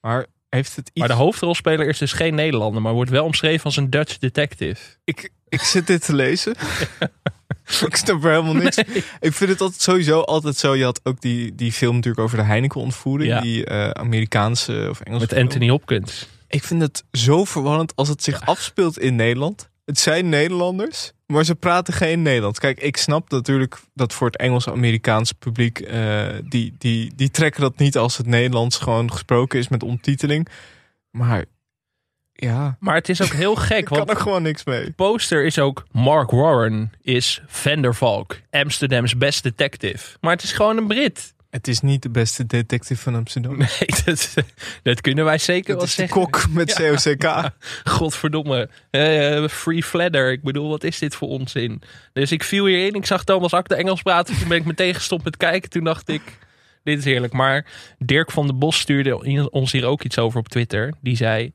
[0.01, 0.99] Maar heeft het iets...
[0.99, 4.81] Maar de hoofdrolspeler is dus geen Nederlander, maar wordt wel omschreven als een Dutch detective.
[5.05, 6.55] ik, ik zit dit te lezen.
[7.87, 8.77] ik snap er helemaal niks.
[9.21, 10.75] Ik vind het altijd sowieso altijd zo.
[10.75, 13.31] Je had ook die, die film natuurlijk over de Heineken-ontvoering.
[13.31, 13.41] Ja.
[13.41, 15.43] Die eh, Amerikaanse of Engelse Met film.
[15.43, 16.29] Anthony Hopkins.
[16.49, 19.71] Ik vind het zo verwarrend als het zich afspeelt in Nederland.
[19.85, 22.59] Het zijn Nederlanders, maar ze praten geen Nederlands.
[22.59, 25.81] Kijk, ik snap natuurlijk dat voor het Engels-Amerikaanse publiek...
[25.81, 30.49] eh, die, die, die trekken dat niet als het Nederlands gewoon gesproken is met ondertiteling.
[31.11, 31.45] Maar
[32.41, 34.85] ja, Maar het is ook heel gek, ik kan er gewoon niks mee.
[34.85, 40.17] de poster is ook Mark Warren is Van der Valk, Amsterdam's best detective.
[40.21, 41.37] Maar het is gewoon een Brit.
[41.51, 43.57] Het is niet de beste detective van Amsterdam.
[43.59, 44.35] Nee, dat,
[44.83, 46.21] dat kunnen wij zeker Dat wel is de zeggen.
[46.21, 46.75] kok met
[47.05, 47.51] COCK.
[47.85, 48.69] Godverdomme.
[48.91, 50.33] Eh, free fladder.
[50.33, 51.83] Ik bedoel, wat is dit voor onzin?
[52.13, 52.95] Dus ik viel hierin.
[52.95, 54.39] Ik zag Thomas Akte Engels praten.
[54.39, 55.71] Toen ben ik meteen gestopt met kijken.
[55.71, 56.23] Toen dacht ik,
[56.85, 57.33] dit is heerlijk.
[57.33, 57.67] Maar
[57.99, 60.95] Dirk van den Bos stuurde ons hier ook iets over op Twitter.
[61.01, 61.53] Die zei,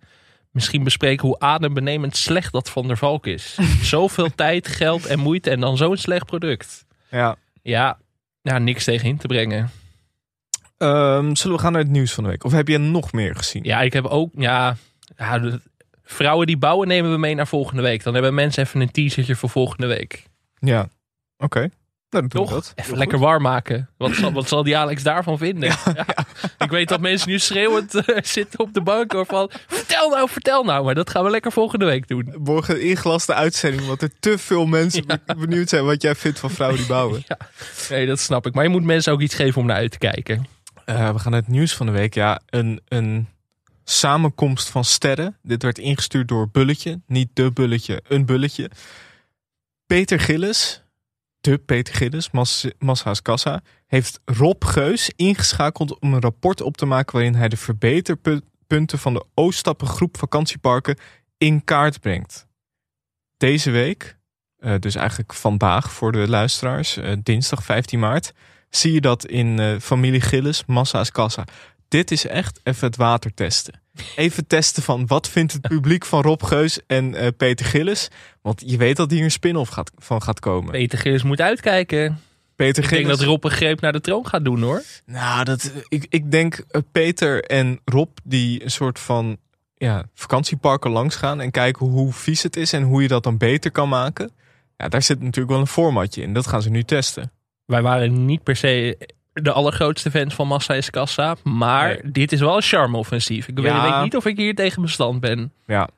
[0.53, 3.57] misschien bespreken hoe adembenemend slecht dat Van der Valk is.
[3.81, 6.85] Zoveel tijd, geld en moeite en dan zo'n slecht product.
[7.09, 7.35] Ja.
[7.61, 7.97] Ja,
[8.41, 9.69] ja, niks tegen in te brengen.
[10.77, 12.43] Ehm, zullen we gaan naar het nieuws van de week?
[12.43, 13.63] Of heb je nog meer gezien?
[13.63, 14.75] Ja, ik heb ook, ja,
[15.17, 15.61] ja, de-
[16.03, 18.03] vrouwen die bouwen nemen we mee naar volgende week.
[18.03, 20.23] Dan hebben mensen even een teasertje voor volgende week.
[20.59, 20.87] Ja.
[21.37, 21.69] Oké.
[22.13, 22.49] Dan Toch?
[22.49, 22.71] dat.
[22.75, 23.89] Even lekker warm maken.
[23.97, 25.69] Wat zal, wat zal die Alex daarvan vinden?
[25.69, 26.05] Ja.
[26.65, 29.11] Ik weet dat mensen nu schreeuwend eh, zitten op de bank.
[29.11, 30.85] Hoor, van, vertel nou, vertel nou.
[30.85, 32.33] Maar dat gaan we lekker volgende week doen.
[32.37, 36.49] Morgen ingelaste uitzending, omdat er te veel mensen be- benieuwd zijn wat jij vindt van
[36.51, 37.23] vrouwen die bouwen.
[37.27, 37.37] Ja.
[37.89, 38.53] Nee, dat snap ik.
[38.53, 40.45] Maar je moet mensen ook iets geven om naar uit te kijken.
[40.85, 42.13] Eh, we gaan naar het nieuws van de week.
[42.13, 43.27] Ja, een, een
[43.83, 45.37] samenkomst van sterren.
[45.41, 47.01] Dit werd ingestuurd door Bulletje.
[47.07, 48.69] Niet de Bulletje, een Bulletje.
[49.85, 50.82] Peter Gillis,
[51.43, 56.85] de Peter Gillis, Mas, Massa's Kassa, heeft Rob Geus ingeschakeld om een rapport op te
[56.85, 60.97] maken waarin hij de verbeterpunten van de Oostappengroep vakantieparken
[61.37, 62.47] in kaart brengt.
[63.37, 64.17] Deze week,
[64.57, 68.33] eh, dus eigenlijk vandaag voor de luisteraars, eh, dinsdag 15 maart,
[68.69, 71.43] zie je dat in eh, familie Gillis, Massa's Kassa.
[71.87, 73.82] Dit is echt even het water testen.
[74.15, 78.07] Even testen van wat vindt het publiek van Rob Geus en eh, Peter Gillis.
[78.41, 80.71] Want je weet dat hier een spin-off gaat, van gaat komen.
[80.71, 82.19] Peter Gillis moet uitkijken.
[82.55, 84.83] Peter Ik denk dat Rob een greep naar de troon gaat doen hoor.
[85.05, 89.37] Nou, dat, ik, ik denk eh, Peter en Rob die een soort van
[89.75, 93.37] ja, vakantieparken langs gaan en kijken hoe vies het is en hoe je dat dan
[93.37, 94.31] beter kan maken.
[94.77, 96.33] Ja, daar zit natuurlijk wel een formatje in.
[96.33, 97.31] Dat gaan ze nu testen.
[97.65, 98.97] Wij waren niet per se
[99.33, 101.35] de allergrootste fans van Massa is Kassa.
[101.43, 102.11] Maar Nee.
[102.11, 103.47] dit is wel een charme-offensief.
[103.47, 103.91] Ik weet, Ja.
[103.91, 105.51] weet niet of ik hier tegen bestand ben.
[105.67, 105.89] Ja,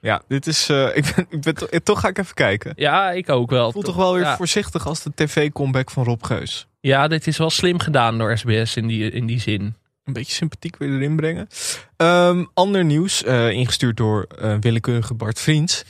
[0.00, 0.68] ja dit is.
[0.68, 2.72] eh, ik ben, ik ben, to- toch ga ik even kijken.
[2.76, 3.72] Ja, ik ook wel.
[3.72, 4.36] Voelt toch wel weer ja.
[4.36, 6.66] voorzichtig als de tv-comeback van Rob Geus.
[6.80, 9.74] Ja, dit is wel slim gedaan door SBS in die, in die zin.
[10.04, 11.48] Een beetje sympathiek weer erin brengen.
[11.96, 15.84] Ehm, ander nieuws, eh, ingestuurd door eh, willekeurige Bart Vriends.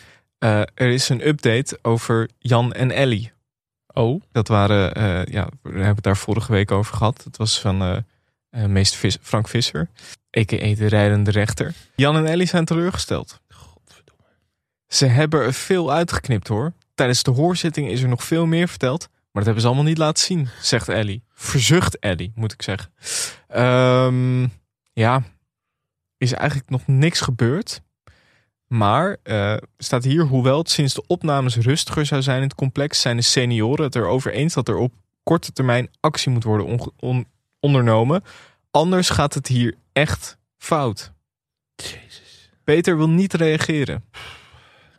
[0.74, 3.32] Er is een update over Jan en Ellie.
[3.94, 7.24] Oh, Dat waren, eh, ja, we hebben het daar vorige week over gehad.
[7.24, 7.82] Het was van
[8.50, 9.88] eh, meester Vis- Frank Visser,
[10.38, 10.74] a.k.a.
[10.74, 11.74] de rijdende rechter.
[11.96, 13.40] Jan en Ellie zijn teleurgesteld.
[14.86, 16.72] Ze hebben er veel uitgeknipt hoor.
[16.94, 19.00] Tijdens de hoorzitting is er nog veel meer verteld.
[19.10, 21.22] Maar dat hebben ze allemaal niet laten zien, zegt Ellie.
[21.34, 22.92] Verzucht Ellie, moet ik zeggen.
[23.48, 24.46] Ehm,
[24.92, 25.22] ja,
[26.16, 27.82] is eigenlijk nog niks gebeurd.
[28.66, 33.00] Maar eh, staat hier, hoewel het sinds de opnames rustiger zou zijn in het complex,
[33.00, 36.92] zijn de senioren het erover eens dat er op korte termijn actie moet worden onge-
[36.96, 37.26] on-
[37.60, 38.22] ondernomen.
[38.70, 41.12] Anders gaat het hier echt fout.
[41.76, 42.50] jezus.
[42.64, 44.04] Peter wil niet reageren.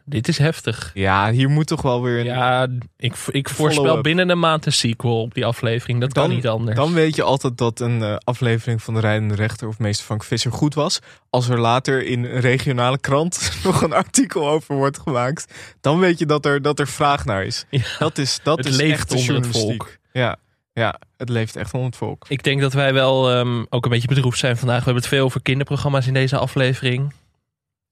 [0.07, 0.91] Dit is heftig.
[0.93, 2.25] Ja, hier moet toch wel weer een...
[2.25, 5.99] Ja, ik, ik voorspel binnen een maand een sequel op die aflevering.
[5.99, 6.75] Dat kan Dan- niet anders.
[6.77, 10.23] Dan weet je altijd dat een eh, aflevering van de Rijdende Rechter of meester Frank
[10.23, 10.99] Visser goed was.
[11.29, 16.19] Als er later in een regionale krant nog een artikel over wordt gemaakt, dan weet
[16.19, 17.65] je dat er, dat er vraag naar is.
[17.69, 17.81] Ja.
[17.99, 19.97] Dat is, dat Het is leeft echt de onder het volk.
[20.11, 20.37] Ja,
[20.73, 22.25] ja, het leeft echt onder het volk.
[22.27, 24.77] Ik denk dat wij wel ehm, ook een beetje bedroefd zijn vandaag.
[24.77, 27.13] We hebben het veel over kinderprogramma's in deze aflevering.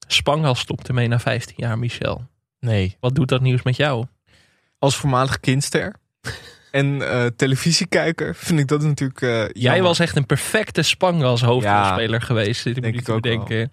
[0.06, 2.26] Spangal stopt ermee na 15 jaar, Michel.
[2.60, 2.96] Nee.
[3.00, 4.06] Wat doet dat nieuws met jou?
[4.78, 5.94] Als voormalig kindster
[6.70, 12.22] en eh, televisiekijker vind ik dat natuurlijk eh, Jij was echt een perfecte Spangas hoofdrolspeler
[12.22, 12.64] geweest.
[12.64, 13.68] Dit denk moet ik ook wel.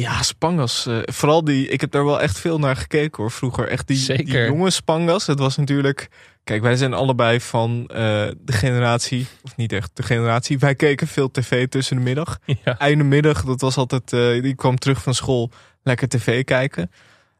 [0.00, 0.86] Ja, Spangas.
[0.86, 1.68] eh, vooral die.
[1.68, 3.30] Ik heb daar wel echt veel naar gekeken hoor.
[3.30, 4.46] Vroeger echt die, die Zeker.
[4.46, 5.26] jonge Spangas.
[5.26, 6.08] Het was natuurlijk.
[6.44, 7.96] Kijk, wij zijn allebei van eh,
[8.38, 9.26] de generatie.
[9.42, 10.58] Of niet echt de generatie.
[10.58, 12.38] Wij keken veel tv tussen de middag.
[12.64, 12.78] Ja.
[12.78, 14.12] Einde middag, dat was altijd.
[14.12, 15.50] eh, die kwam terug van school.
[15.82, 16.90] Lekker tv kijken.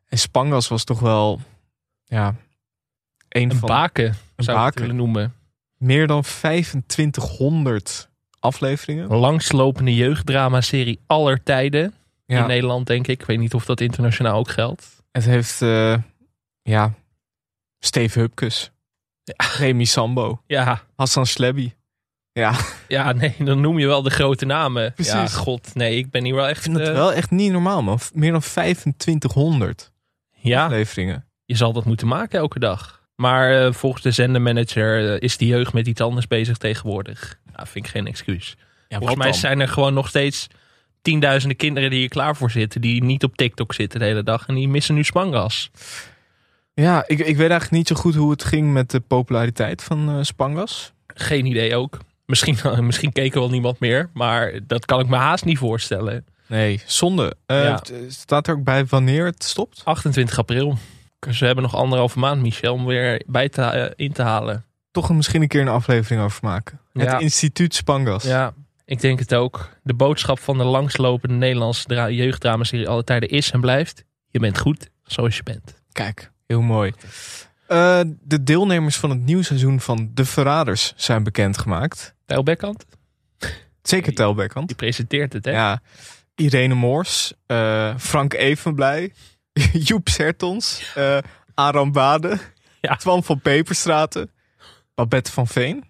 [0.08, 1.40] En Spangas was toch wel.
[2.04, 2.34] Ja.
[3.28, 4.80] Een, Een van baken een zou baken.
[4.80, 5.34] willen noemen.
[5.76, 8.08] meer dan 2500
[8.40, 9.06] afleveringen.
[9.16, 11.94] Langslopende jeugddrama-serie aller tijden.
[12.30, 13.20] In Ja, Nederland, denk ik.
[13.20, 15.02] Ik weet niet of dat internationaal ook geldt.
[15.12, 15.62] het heeft.
[15.62, 15.96] eh,
[16.62, 16.94] ja.
[17.78, 18.70] Steve Hupkes.
[19.58, 20.42] Remy Sambo.
[20.46, 21.72] Ja, Hassan Slebby.
[22.32, 22.54] Ja,
[22.88, 24.82] ja, nee, dan noem je wel de grote namen.
[24.82, 25.34] Ja, Precies.
[25.34, 26.62] god, nee, ik ben hier wel ik echt...
[26.62, 27.98] vind het eh, wel echt niet normaal, man.
[28.14, 29.90] Meer dan 2500
[30.30, 31.26] ja, afleveringen.
[31.44, 33.00] je zal dat moeten maken elke dag.
[33.16, 37.38] Maar eh, volgens de zendermanager is de jeugd met iets anders bezig tegenwoordig.
[37.52, 38.56] Nou, vind ik geen excuus.
[38.88, 40.46] Ja, Volgens mij zijn er gewoon nog steeds
[41.02, 42.80] tienduizenden kinderen die hier klaar voor zitten.
[42.80, 44.46] Die niet op TikTok zitten de hele dag.
[44.46, 45.70] En die missen nu Spangas.
[46.74, 50.08] Ja, ik, ik weet eigenlijk niet zo goed hoe het ging met de populariteit van
[50.08, 50.92] eh, Spangas.
[51.06, 51.98] Geen idee ook.
[52.26, 54.10] Misschien, misschien keek er wel niemand meer.
[54.12, 56.24] Maar dat kan ik me haast niet voorstellen.
[56.46, 57.34] Nee, zonde.
[57.46, 57.80] Eh, Ja.
[58.08, 59.80] Staat er ook bij wanneer het stopt?
[59.84, 60.78] 28 april.
[61.18, 64.64] Dus we hebben nog anderhalve maand, Michel, om weer bij te, eh, in te halen.
[64.90, 66.80] Toch een- misschien een keer een aflevering over maken.
[66.92, 67.12] Ja.
[67.12, 68.24] Het instituut Spangas.
[68.24, 68.52] Ja,
[68.90, 69.68] ik denk het ook.
[69.82, 74.04] De boodschap van de langslopende Nederlandse dra- jeugddramaserie alle tijden is en blijft.
[74.30, 75.82] Je bent goed zoals je bent.
[75.92, 76.92] Kijk, heel mooi.
[77.66, 82.14] Eh, de deelnemers van het nieuwe seizoen van De Verraders zijn bekendgemaakt.
[82.26, 82.84] Tijl Bekkant,
[83.82, 84.66] Zeker Telbekkant.
[84.66, 85.50] die presenteert het, hè?
[85.50, 85.82] Ja,
[86.34, 89.12] Irene Moors, eh, Frank Evenblij,
[89.72, 91.18] Joep Sertons, eh
[91.54, 92.38] Aram Bade
[92.80, 92.96] Ja.
[92.96, 94.30] Twan van Peperstraten.
[94.94, 95.84] Babette van Veen.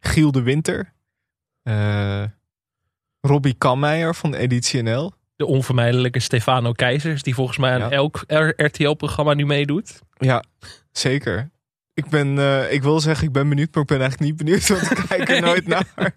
[0.00, 0.91] Giel de Winter.
[1.62, 2.22] Eh,
[3.20, 5.12] Robbie Kammeijer van Editie NL.
[5.36, 7.90] De onvermijdelijke Stefano Keizers, die volgens mij aan Ja.
[7.90, 8.24] elk
[8.56, 10.00] RTL-programma nu meedoet.
[10.18, 10.44] Ja,
[10.92, 11.50] zeker.
[11.94, 14.68] Ik ben, eh, ik wil zeggen, ik ben benieuwd, maar ik ben eigenlijk niet benieuwd,
[14.68, 16.14] want ik kijk er nooit naar.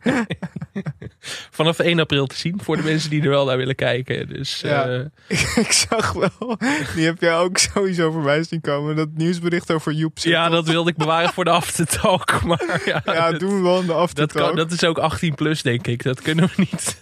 [1.51, 4.27] Vanaf 1 april te zien voor de mensen die er wel naar willen kijken.
[4.29, 4.85] Dus Ja.
[4.87, 6.57] eh, ik, ik zag wel,
[6.95, 10.89] die heb jij ook sowieso voorbij zien komen, dat nieuwsbericht over Joep ja, dat wilde
[10.89, 12.43] ik bewaren voor de aftertalk.
[12.43, 14.47] Maar ja, Ja, dat, doen we wel in de dat, aftertalk.
[14.47, 16.03] kan, dat is ook 18 plus, denk ik.
[16.03, 17.01] Dat kunnen we niet.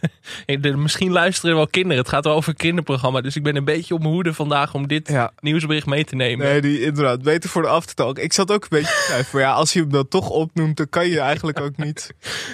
[0.76, 1.98] Misschien luisteren wel kinderen.
[1.98, 3.22] Het gaat wel over een kinderprogramma.
[3.22, 6.16] Dus ik ben een beetje op mijn hoede vandaag om dit Ja, nieuwsbericht mee te
[6.16, 6.46] nemen.
[6.46, 8.20] nee, die inderdaad, beter voor de aftertalk.
[8.20, 11.20] Ik zat ook een beetje ja, als je hem dan toch opnoemt, dan kan je
[11.20, 12.14] eigenlijk ook niet.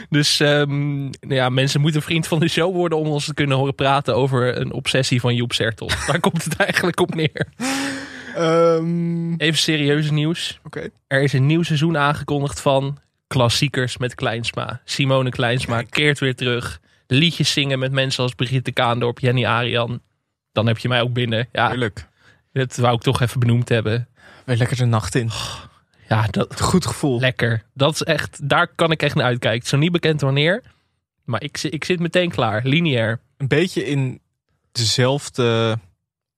[0.09, 3.57] Dus ehm, nou ja, mensen moeten vriend van de show worden om ons te kunnen
[3.57, 5.89] horen praten over een obsessie van Joep Sertel.
[6.07, 7.47] Daar komt het eigenlijk op neer.
[8.35, 10.59] Ehm, Even serieuze nieuws.
[10.63, 10.89] Oké.
[11.07, 14.81] Er is een nieuw seizoen aangekondigd van klassiekers met Kleinsma.
[14.85, 16.79] Simone Kleinsma keert weer terug.
[17.07, 20.01] Liedjes zingen met mensen als Brigitte Kaandorp, Jenny Arian.
[20.51, 21.47] Dan heb je mij ook binnen.
[21.51, 22.07] Ja, Heerlijk.
[22.53, 24.07] dat wou ik toch even benoemd hebben.
[24.45, 25.29] Weer lekker de nacht in.
[26.09, 27.19] Ja, dat, Goed gevoel.
[27.19, 27.63] lekker.
[27.73, 29.57] Dat is echt, daar kan ik echt naar uitkijken.
[29.57, 30.63] Het is nog niet bekend wanneer.
[31.23, 32.61] Maar ik, ik zit meteen klaar.
[32.63, 33.19] Lineair.
[33.37, 34.19] een beetje in
[34.71, 35.77] dezelfde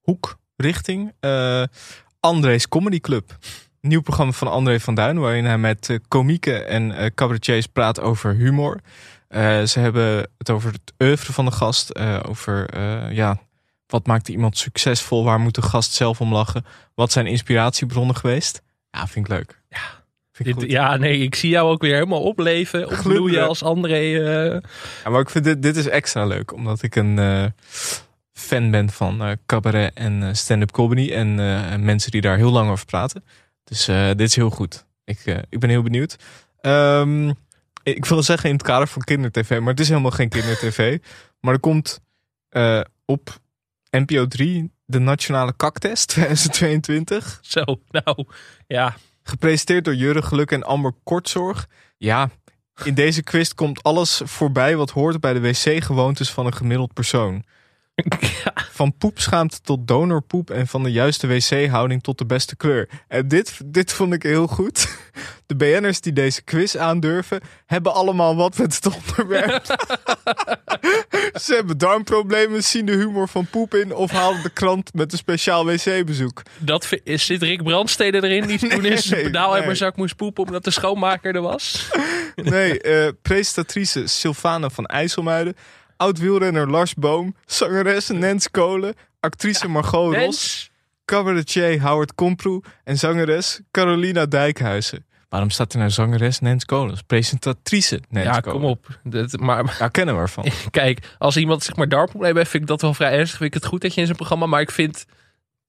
[0.02, 1.14] hoek, richting.
[1.20, 1.64] eh
[2.20, 3.38] André's Comedy Club.
[3.82, 8.00] Nieuw programma van André van Duin, waarin hij met eh, komieken en eh cabaretiers praat
[8.00, 8.80] over humor.
[9.66, 12.80] Ze hebben het over het oeuvre van de gast, over
[13.14, 13.38] ja,
[13.88, 18.62] wat maakt iemand succesvol, waar moet de gast zelf om lachen, wat zijn inspiratiebronnen geweest.
[18.90, 19.61] Ja, vind ik leuk.
[19.76, 20.04] Ja,
[20.38, 22.90] Dit, ja, nee, ik zie jou ook weer helemaal opleven.
[22.90, 23.96] Opbloeien als André.
[23.96, 24.62] eh,
[25.04, 27.46] Ja, maar ik vind dit, dit is extra leuk, omdat ik een eh,
[28.34, 31.36] fan ben van eh, cabaret en stand-up comedy en
[31.86, 33.24] mensen die daar heel lang over praten.
[33.64, 34.86] Dus dit is heel goed.
[35.04, 36.16] Ik, ik ben heel benieuwd.
[36.62, 37.32] Ehm,
[37.84, 40.98] ik wil zeggen in het kader van kindertv, maar het is helemaal geen kindertv.
[41.42, 42.02] Maar er komt
[43.06, 43.40] op
[43.90, 47.40] NPO 3 de Nationale Kaktest 2022.
[47.42, 48.26] zo, nou,
[48.68, 48.96] ja.
[49.24, 51.68] Gepresenteerd door Jurre Geluk en Amber Kortzorg.
[51.98, 52.30] Ja,
[52.84, 57.44] in deze quiz komt alles voorbij wat hoort bij de wc-gewoontes van een gemiddeld persoon.
[58.72, 62.90] Van poepschaamte tot donorpoep en van de juiste wc-houding tot de beste kleur.
[63.08, 64.88] En dit, dit vond ik heel goed.
[65.46, 69.66] De BN'ers die deze quiz aandurven, hebben allemaal wat met het onderwerp.
[71.44, 75.18] Ze hebben darmproblemen, zien de humor van poep in of halen de krant met een
[75.18, 76.42] speciaal wc-bezoek.
[76.58, 79.66] Dat is, zit Rick Brandstede erin die toen in zijn nee, pedaal uit nee.
[79.66, 81.90] mijn zak moest poepen omdat de schoonmaker er was?
[82.36, 85.56] Nee, eh, presentatrice Sylvana van IJsselmuiden.
[86.02, 87.36] Oud-wielrenner Lars Boom.
[87.46, 88.94] Zangeres Nens Kolen.
[89.20, 90.70] Actrice Margot Ros.
[91.06, 92.62] Cabaretier Howard Komproe.
[92.84, 95.06] En zangeres Carolina Dijkhuizen.
[95.30, 96.98] Waarom staat er nou zangeres Nens Kolen?
[97.08, 98.60] Presentatrice Nens ja, Kolen.
[98.60, 99.00] kom op.
[99.04, 100.46] Dat, maar Ja, kennen we ervan.
[100.72, 103.38] kijk, als iemand zeg maar darmproblemen heeft, vind ik dat wel vrij ernstig.
[103.38, 105.06] Vind ik het goed dat je in zijn programma, maar ik vind,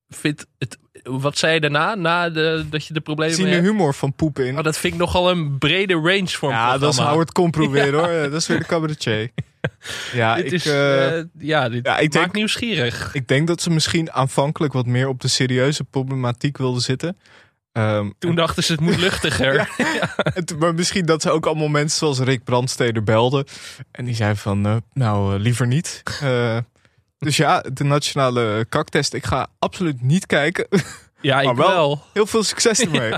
[0.09, 3.66] vind het, wat zei je daarna, na de, dat je de problemen Zien de hebt?
[3.66, 4.59] humor van poep in.
[4.59, 7.11] Oh, dat vind ik nogal een brede range voor een ja, dat is programma.
[7.11, 8.31] Howard Komproe weer hoor.
[8.31, 9.31] Dat is weer de cabaretier.
[10.12, 13.14] Ja, Dit ik, is, eh, eh, ja, dit ja, ik maakt denk- nieuwsgierig.
[13.14, 17.16] ik denk dat ze misschien aanvankelijk wat meer op de serieuze problematiek wilden zitten.
[17.72, 19.68] Ehm, Toen dachten ze het moet luchtiger.
[20.59, 23.44] Maar misschien dat ze ook allemaal mensen zoals Rick Brandsteder belden.
[23.90, 26.03] En die zei van, eh, nou, liever niet.
[27.18, 29.14] Dus ja, de nationale kaktest.
[29.14, 30.66] Ik ga absoluut niet kijken.
[31.20, 31.68] Ja, ik wel.
[31.68, 32.03] wel.
[32.12, 33.12] Heel veel succes ermee.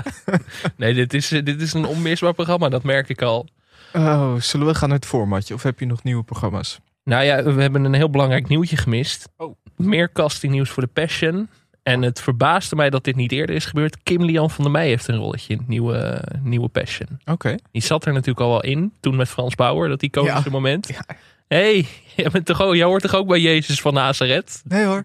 [0.77, 3.47] Nee, dit is, dit is een onmisbaar programma, dat merk ik al.
[3.95, 5.53] Oh, zullen we gaan naar het formatje?
[5.53, 6.79] Of heb je nog nieuwe programma's?
[7.03, 9.29] Nou ja, we hebben een heel belangrijk nieuwtje gemist.
[9.37, 9.55] Oh.
[9.75, 11.49] Meer castingnieuws voor de Passion.
[11.83, 13.97] En het verbaasde mij dat dit niet eerder is gebeurd.
[14.03, 17.07] Kim Lian van der Meij heeft een rolletje in het nieuwe, nieuwe Passion.
[17.25, 17.55] Oké.
[17.71, 20.51] Die zat er natuurlijk al wel in, toen met Frans Bauer, dat iconische Ja.
[20.51, 20.87] moment.
[20.87, 21.15] Ja.
[21.47, 24.61] hey, jij, bent toch ook, jij hoort toch ook bij Jezus van Nazareth?
[24.67, 25.03] Nee hoor.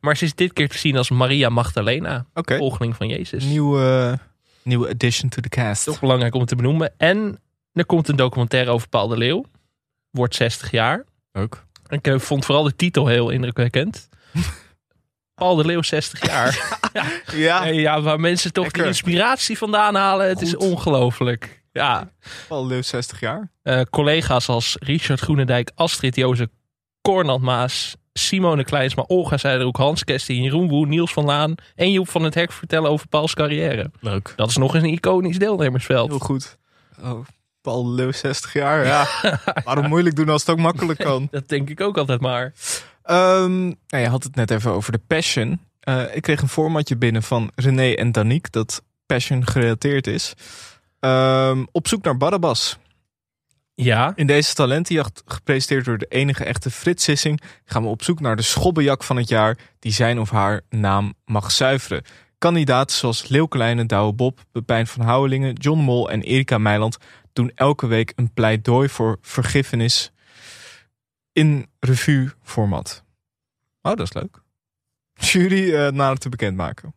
[0.00, 2.56] Maar ze is dit keer te zien als Maria Magdalena, Oké.
[2.56, 3.44] volgeling van Jezus.
[3.44, 4.18] Nieuwe,
[4.62, 5.84] nieuwe addition to the cast.
[5.84, 6.92] Toch belangrijk om te benoemen.
[6.96, 7.38] En
[7.72, 9.44] er komt een documentaire over Paul de Leeuw.
[10.10, 11.04] Wordt 60 jaar.
[11.32, 11.64] Ook.
[11.88, 14.08] Ik eh, vond vooral de titel heel indrukwekkend.
[15.34, 16.80] Paul de Leeuw 60 jaar.
[17.32, 18.82] Ja, ja, waar mensen toch Lekker.
[18.82, 20.28] de inspiratie vandaan halen.
[20.28, 21.62] Het is ongelooflijk.
[21.72, 22.10] Ja.
[22.48, 23.50] Paul Leeuw 60 jaar.
[23.62, 26.46] Eh, collega's als Richard Groenendijk, Astrid Jozef,
[27.00, 32.08] Cornald Maas, Simone Kleinsma, Olga Zijderoek, Hans Kesting, Jeroen Woe, Niels van Laan en Joep
[32.08, 33.90] van het Hek vertellen over Pauls carrière.
[34.00, 34.32] Leuk.
[34.36, 36.08] Dat is nog eens een iconisch deelnemersveld.
[36.08, 36.58] Heel goed.
[37.02, 37.26] Oh,
[37.62, 38.86] Paul Leeuw 60 jaar.
[38.86, 39.06] Ja.
[39.64, 41.28] Waarom moeilijk doen als het ook makkelijk kan?
[41.30, 42.52] Dat denk ik ook altijd maar.
[43.02, 45.60] Ehm, nou, je had het net even over de Passion.
[45.80, 48.50] Eh, ik kreeg een formatje binnen van René en Danique.
[48.50, 50.34] Dat Passion gerelateerd is.
[51.00, 52.78] Ehm, op zoek naar Barabbas.
[53.74, 58.20] Ja, In deze talentenjacht, gepresenteerd door de enige echte Frits Sissing, gaan we op zoek
[58.20, 62.02] naar de schobbejak van het jaar die zijn of haar naam mag zuiveren.
[62.38, 63.48] Kandidaten zoals Leeuw
[63.86, 66.98] Douwe Bob, Pepijn van Houwelingen, John Mol en Erika Meiland
[67.32, 70.12] doen elke week een pleidooi voor vergiffenis
[71.32, 73.04] in revue format.
[73.82, 74.40] Oh, dat is leuk.
[75.14, 76.94] Jury eh nader te bekendmaken.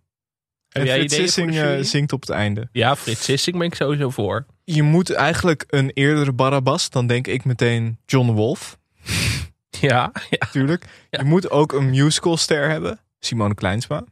[0.70, 1.84] En jij Frits Sissing jury?
[1.84, 2.70] zingt op het einde.
[2.72, 4.46] ja Frits Sissing ben ik sowieso voor.
[4.64, 8.78] Je moet eigenlijk een eerdere Barabbas, dan denk ik meteen John Wolf.
[9.80, 10.48] Ja, ja.
[10.52, 10.86] Tuurlijk.
[11.10, 11.20] Ja.
[11.20, 13.00] Je moet ook een musicalster hebben.
[13.20, 14.04] Simone Kleinsma.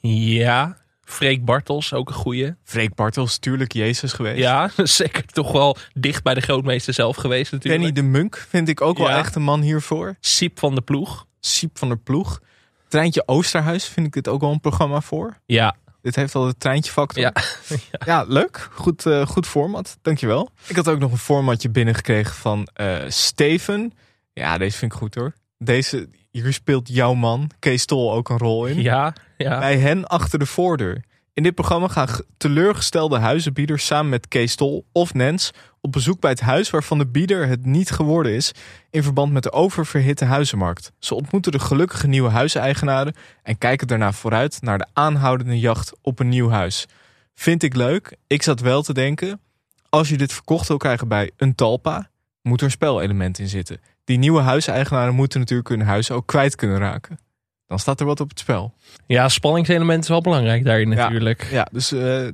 [0.00, 0.76] Ja,
[1.08, 2.54] Freek Bartels, ook een goeie.
[2.64, 4.38] Freek Bartels, tuurlijk Jezus geweest.
[4.38, 7.82] Ja, zeker toch wel dicht bij de grootmeester zelf geweest natuurlijk.
[7.82, 10.16] Danny de Munk vind ik ook wel echt een man hiervoor.
[10.20, 11.26] Siep van de Ploeg.
[11.40, 12.40] Siep van der Ploeg.
[12.88, 15.38] Treintje Oosterhuis vind ik dit ook wel een programma voor.
[15.46, 17.22] Ja, Dit heeft al de treintje factor.
[17.22, 17.32] Ja.
[18.12, 18.24] ja.
[18.28, 18.68] leuk.
[18.72, 19.98] Goed, eh, goed format.
[20.02, 20.50] Dankjewel.
[20.66, 23.92] Ik had ook nog een formatje binnengekregen van eh, Steven.
[24.32, 25.32] Ja, deze vind ik goed hoor.
[25.58, 28.82] Deze, hier speelt jouw man, Kees Tol, ook een rol in.
[28.82, 29.58] ja, ja.
[29.58, 31.04] bij hen achter de voordeur.
[31.34, 36.20] In dit programma gaan ge- teleurgestelde huizenbieders samen met Kees Tol of Nens op bezoek
[36.20, 38.52] bij het huis waarvan de bieder het niet geworden is
[38.90, 40.92] in verband met de oververhitte huizenmarkt.
[40.98, 46.18] Ze ontmoeten de gelukkige nieuwe huiseigenaren en kijken daarna vooruit naar de aanhoudende jacht op
[46.18, 46.86] een nieuw huis.
[47.34, 48.16] Vind ik leuk.
[48.26, 49.40] Ik zat wel te denken,
[49.88, 52.10] als je dit verkocht wil krijgen bij een talpa,
[52.42, 53.80] moet er een spelelement in zitten.
[54.08, 57.18] Die nieuwe huiseigenaren moeten natuurlijk hun huis ook kwijt kunnen raken.
[57.66, 58.74] Dan staat er wat op het spel.
[59.06, 61.46] ja, spanningselement is wel belangrijk daarin natuurlijk.
[61.50, 62.28] Ja, dus eh,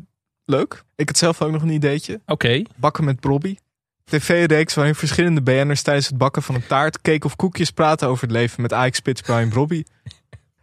[0.45, 0.83] leuk.
[0.97, 2.21] Ik had zelf ook nog een ideetje.
[2.27, 3.57] Oké, Bakken met Bobby.
[4.05, 8.23] TV-reeks waarin verschillende BN'ers tijdens het bakken van een taart, cake of koekjes praten over
[8.23, 9.85] het leven met Ajax Spits Brian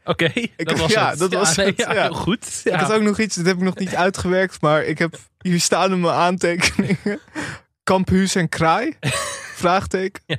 [0.04, 0.32] oké.
[0.56, 1.20] Dat was ja, het.
[1.20, 2.02] dat was nee, het, ja, ja.
[2.02, 2.62] heel goed.
[2.64, 2.80] Ik Ja.
[2.80, 5.92] had ook nog iets, dat heb ik nog niet uitgewerkt, maar ik heb hier staan
[5.92, 6.98] in mijn aantekeningen.
[7.84, 8.94] Campus en Kraai?
[9.62, 10.24] Vraagteken.
[10.26, 10.38] Ja.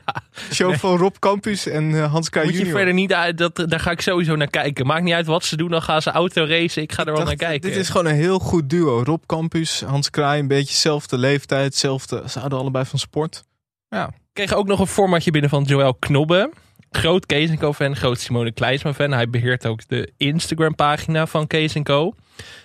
[0.52, 2.76] Show van Rob Campus en eh, Hans Kraai Moet je junior.
[2.78, 4.86] verder niet uit, dat, daar ga ik sowieso naar kijken.
[4.86, 6.82] Maakt niet uit wat ze doen, dan gaan ze auto racen.
[6.82, 7.70] Ik ga er wel naar kijken.
[7.70, 9.02] Dit is gewoon een heel goed duo.
[9.02, 12.22] Rob Campus, Hans Kraai, een beetje dezelfde leeftijd, hetzelfde.
[12.28, 13.44] Ze houden allebei van sport.
[13.88, 16.50] Ja, Ik kreeg ook nog een formatje binnen van Joël Knobbe.
[16.90, 19.12] Groot Kees Co fan, groot Simone Kleinsma fan.
[19.12, 22.12] Hij beheert ook de Instagram pagina van Kees Co.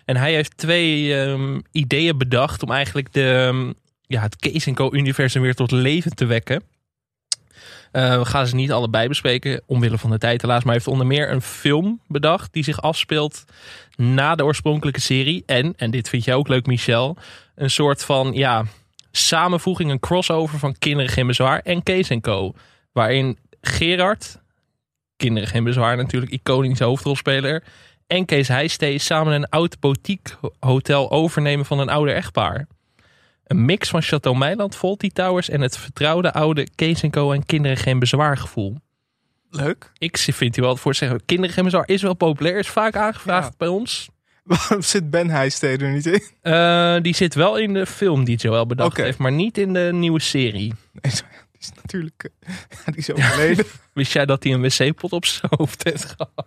[0.05, 3.71] En hij heeft twee ehm, ideeën bedacht om eigenlijk de, ehm,
[4.07, 6.63] ja, het Kees Co universum weer tot leven te wekken.
[7.91, 10.63] Eh, we gaan ze niet allebei bespreken, omwille van de tijd helaas.
[10.63, 13.45] Maar hij heeft onder meer een film bedacht die zich afspeelt
[13.95, 15.43] na de oorspronkelijke serie.
[15.45, 17.17] En, en dit vind jij ook leuk Michel,
[17.55, 18.65] een soort van ja,
[19.11, 22.53] samenvoeging, een crossover van Kinderen Geen Bezwaar en Kees Co.
[22.91, 24.39] Waarin Gerard,
[25.15, 27.63] Kinderen Geen Bezwaar natuurlijk, iconische hoofdrolspeler...
[28.07, 32.67] en Kees Heijstee samen een oud boutique hotel overnemen van een ouder echtpaar.
[33.47, 37.31] Een mix van Chateau Meiland, Volti Towers en het vertrouwde oude Kees Co.
[37.31, 38.75] en Kinderen Geen Bezwaar gevoel.
[39.49, 39.91] leuk.
[39.97, 42.95] Ik vind u wel voor te zeggen, Kinderen Geen Bezwaar is wel populair, is vaak
[42.95, 43.53] aangevraagd Ja.
[43.57, 44.09] bij ons.
[44.43, 46.21] Waarom zit Ben Heijstede er niet in?
[46.41, 49.89] Eh, die zit wel in de film die Joel bedacht heeft, maar niet in de
[49.93, 50.73] nieuwe serie.
[51.01, 51.11] Nee,
[51.51, 52.49] die is natuurlijk eh,
[52.85, 53.65] die is overleden.
[53.93, 56.45] Wist jij dat hij een wc-pot op zijn hoofd heeft gehad?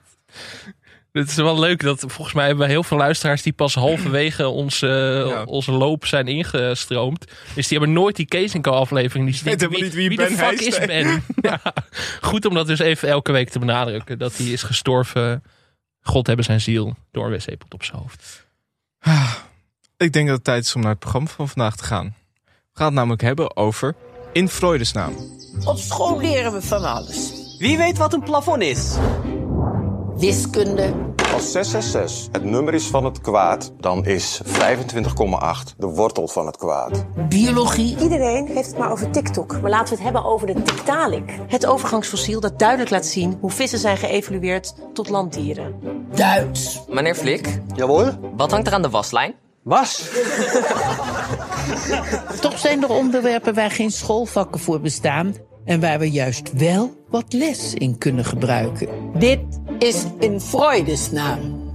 [1.12, 4.49] Het is wel leuk dat volgens mij hebben we heel veel luisteraars die pas halverwege
[4.62, 5.42] onze, Ja.
[5.44, 7.25] onze loop zijn ingestroomd.
[7.55, 9.31] Dus die hebben nooit die Kees Co aflevering.
[9.31, 10.79] Die denken, helemaal niet wie de Ben fuck is?
[10.79, 11.23] Ben?
[11.51, 11.61] ja.
[12.20, 14.18] Goed om dat dus even elke week te benadrukken.
[14.18, 15.42] Dat hij is gestorven.
[16.01, 18.46] God hebben zijn ziel door een wc-pot op zijn hoofd.
[19.96, 22.14] Ik denk dat het tijd is om naar het programma van vandaag te gaan.
[22.44, 23.94] We gaan het namelijk hebben over
[24.33, 25.14] In Freudes naam.
[25.64, 27.33] Op school leren we van alles.
[27.59, 28.96] Wie weet wat een plafond is?
[30.20, 30.92] Wiskunde,
[31.35, 34.50] Als 666 het nummer is van het kwaad, dan is 25,8
[35.78, 37.04] de wortel van het kwaad.
[37.28, 39.61] biologie, Iedereen heeft het maar over TikTok.
[39.61, 41.38] Maar laten we het hebben over de Tiktaalik.
[41.46, 45.75] Het overgangsfossiel dat duidelijk laat zien hoe vissen zijn geëvolueerd tot landdieren.
[46.14, 48.10] Duits, Meneer Flik, Jawohl?
[48.37, 49.35] wat hangt er aan de waslijn?
[49.62, 50.08] Was?
[52.40, 57.33] Toch zijn er onderwerpen waar geen schoolvakken voor bestaan en waar we juist wel wat
[57.33, 58.88] les in kunnen gebruiken.
[59.18, 59.40] Dit
[59.81, 61.70] is in Freudes naam.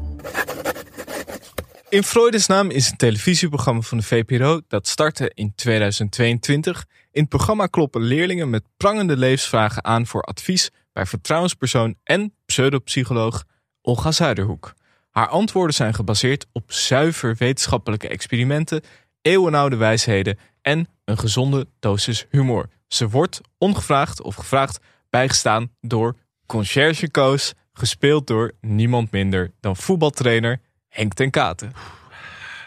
[1.90, 6.86] In Freudes naam is een televisieprogramma van de VPRO dat startte in 2022.
[7.12, 13.44] In het programma kloppen leerlingen met prangende levensvragen aan voor advies bij vertrouwenspersoon en pseudopsycholoog
[13.82, 14.74] Olga Zuiderhoek.
[15.10, 18.82] Haar antwoorden zijn gebaseerd op zuiver wetenschappelijke experimenten,
[19.22, 22.70] eeuwenoude wijsheden en een gezonde dosis humor.
[22.88, 24.80] Ze wordt ongevraagd of gevraagd
[25.10, 31.74] bijgestaan door Concierge Koos, gespeeld door niemand minder dan voetbaltrainer Henk ten Katen.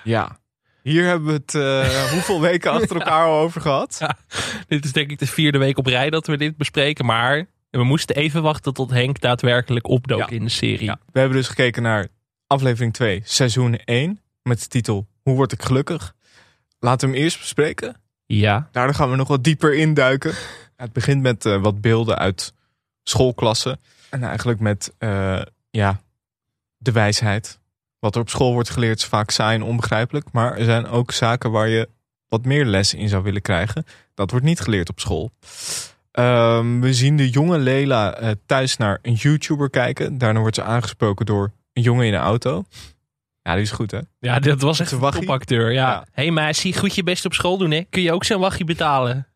[0.04, 0.38] Ja.
[0.82, 3.96] Hier hebben we het eh, hoeveel weken achter elkaar al over gehad.
[3.98, 4.16] Ja,
[4.68, 7.04] dit is denk ik de vierde week op rij dat we dit bespreken.
[7.04, 10.90] Maar we moesten even wachten tot Henk daadwerkelijk opdook in de serie.
[11.12, 12.08] We hebben dus gekeken naar
[12.46, 14.20] aflevering 2, seizoen 1.
[14.42, 16.14] Met de titel Hoe word ik gelukkig?
[16.78, 17.96] Laten we hem eerst bespreken.
[18.26, 18.68] Ja.
[18.72, 20.34] Daarna gaan we nog wat dieper induiken.
[20.76, 22.54] Het begint met eh, wat beelden uit
[23.02, 23.80] schoolklassen.
[24.10, 26.00] En eigenlijk met eh, ja,
[26.76, 27.58] de wijsheid.
[27.98, 30.26] Wat er op school wordt geleerd is vaak saai en onbegrijpelijk.
[30.32, 31.88] Maar er zijn ook zaken waar je
[32.28, 33.84] wat meer les in zou willen krijgen.
[34.14, 35.30] Dat wordt niet geleerd op school.
[36.10, 40.18] Ehm, we zien de jonge Lela eh, thuis naar een YouTuber kijken.
[40.18, 42.64] Daarna wordt ze aangesproken door een jongen in een auto.
[43.42, 44.00] Ja, die is goed hè?
[44.18, 45.72] Ja, dat was echt een topacteur.
[45.72, 45.90] Ja.
[45.90, 46.04] Ja.
[46.12, 47.82] Hé hey, meisje, goed je best op school doen hè.
[47.90, 49.26] Kun je ook zo'n waggie betalen?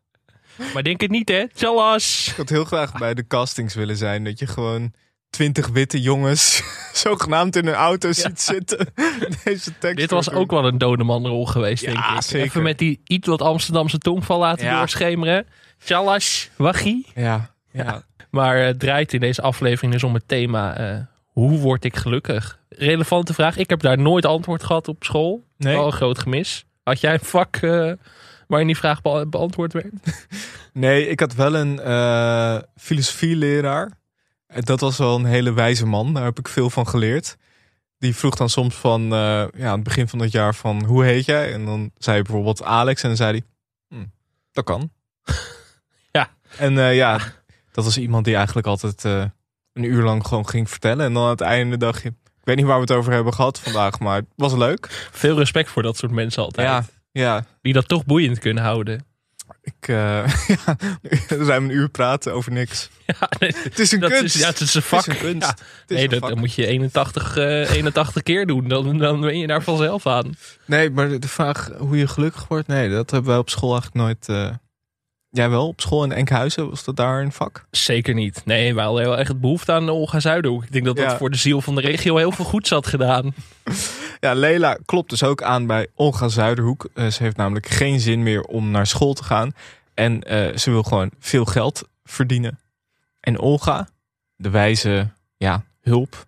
[0.73, 1.43] Maar denk het niet hè.
[1.53, 2.27] Zoals...
[2.29, 4.23] Ik had heel graag bij de castings willen zijn.
[4.23, 4.93] Dat je gewoon
[5.29, 6.61] twintig witte jongens
[6.93, 8.77] zogenaamd in een auto ziet zitten.
[9.43, 12.21] Deze tekst Dit was ook wel een dode manrol geweest, Ja, denk ik.
[12.21, 12.45] zeker.
[12.47, 14.77] Even met die iets wat Amsterdamse tongval laten Ja.
[14.77, 15.47] doorschemeren.
[15.83, 17.05] Tjallas, waggie.
[17.15, 18.03] Ja, ja.
[18.29, 20.75] Maar eh, het draait in deze aflevering dus om het thema...
[20.77, 22.59] eh, hoe word ik gelukkig?
[22.69, 23.57] Relevante vraag.
[23.57, 25.43] Ik heb daar nooit antwoord gehad op school.
[25.57, 25.75] Nee.
[25.75, 26.65] Wel een groot gemis.
[26.83, 27.91] Had jij een vak eh,
[28.53, 29.93] waarin die vraag bea- beantwoord werd?
[30.73, 33.91] Nee, ik had wel een eh, filosofieleraar.
[34.47, 36.13] En Dat was wel een hele wijze man.
[36.13, 37.37] Daar heb ik veel van geleerd.
[37.97, 39.09] Die vroeg dan soms van, eh,
[39.55, 41.53] ja, aan het begin van het jaar van, hoe heet jij?
[41.53, 43.01] En dan zei je bijvoorbeeld Alex.
[43.01, 43.43] En dan zei hij,
[43.97, 44.05] hm,
[44.51, 44.91] dat kan.
[46.11, 46.29] Ja.
[46.57, 47.19] En eh, ja,
[47.71, 51.05] dat was iemand die eigenlijk altijd een uur lang gewoon ging vertellen.
[51.05, 53.33] En dan aan het einde dacht je, ik weet niet waar we het over hebben
[53.33, 55.07] gehad vandaag, maar het was leuk.
[55.11, 56.67] Veel respect voor dat soort mensen altijd.
[56.67, 57.45] Ja, ja.
[57.61, 59.05] Die dat toch boeiend kunnen houden.
[59.61, 59.95] Ik, eh,
[60.65, 60.75] ja,
[61.45, 62.89] zijn een uur praten over niks.
[63.05, 64.35] Ja, nee, Het is een dat kunst.
[64.35, 65.05] Is, ja, het is een vak.
[65.05, 65.47] Het is een kunst.
[65.47, 65.53] Ja.
[65.81, 66.29] Het is Nee, een dat, vak.
[66.29, 68.67] dan moet je 81, eh 81 keer doen.
[68.67, 70.35] Dan, dan ben je daar vanzelf aan.
[70.65, 73.71] Nee, maar de- de vraag hoe je gelukkig wordt, nee, dat hebben wij op school
[73.71, 74.29] eigenlijk nooit.
[74.29, 74.55] eh
[75.35, 77.65] Jij wel, op school in Enkhuizen, was dat daar een vak?
[77.71, 78.41] Zeker niet.
[78.45, 80.63] Nee, wij hadden heel erg behoefte aan Olga Zuiderhoek.
[80.63, 81.17] Ik denk dat dat Ja.
[81.17, 83.33] voor de ziel van de regio heel veel goeds had gedaan.
[84.19, 86.89] Ja, Leila klopt dus ook aan bij Olga Zuiderhoek.
[86.93, 89.51] Eh, ze heeft namelijk geen zin meer om naar school te gaan.
[89.93, 92.59] En eh, ze wil gewoon veel geld verdienen.
[93.19, 93.87] En Olga,
[94.35, 96.25] de wijze ja, hulp,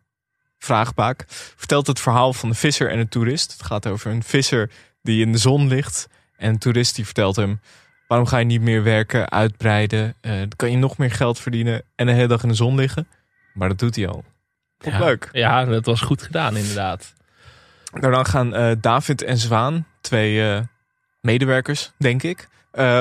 [0.58, 1.26] vraagbaak,
[1.56, 3.52] vertelt het verhaal van de visser en de toerist.
[3.52, 6.08] Het gaat over een visser die in de zon ligt.
[6.38, 7.60] En een toerist die vertelt hem...
[8.08, 10.16] waarom ga je niet meer werken, uitbreiden?
[10.22, 12.76] Eh, dan kan je nog meer geld verdienen en de hele dag in de zon
[12.76, 13.08] liggen.
[13.54, 14.24] Maar dat doet hij al.
[14.78, 15.00] Ja.
[15.00, 15.30] leuk.
[15.32, 17.14] Ja, dat was goed gedaan inderdaad.
[18.00, 20.62] Daarna gaan eh, David en Zwaan, twee eh,
[21.22, 22.48] medewerkers, denk ik,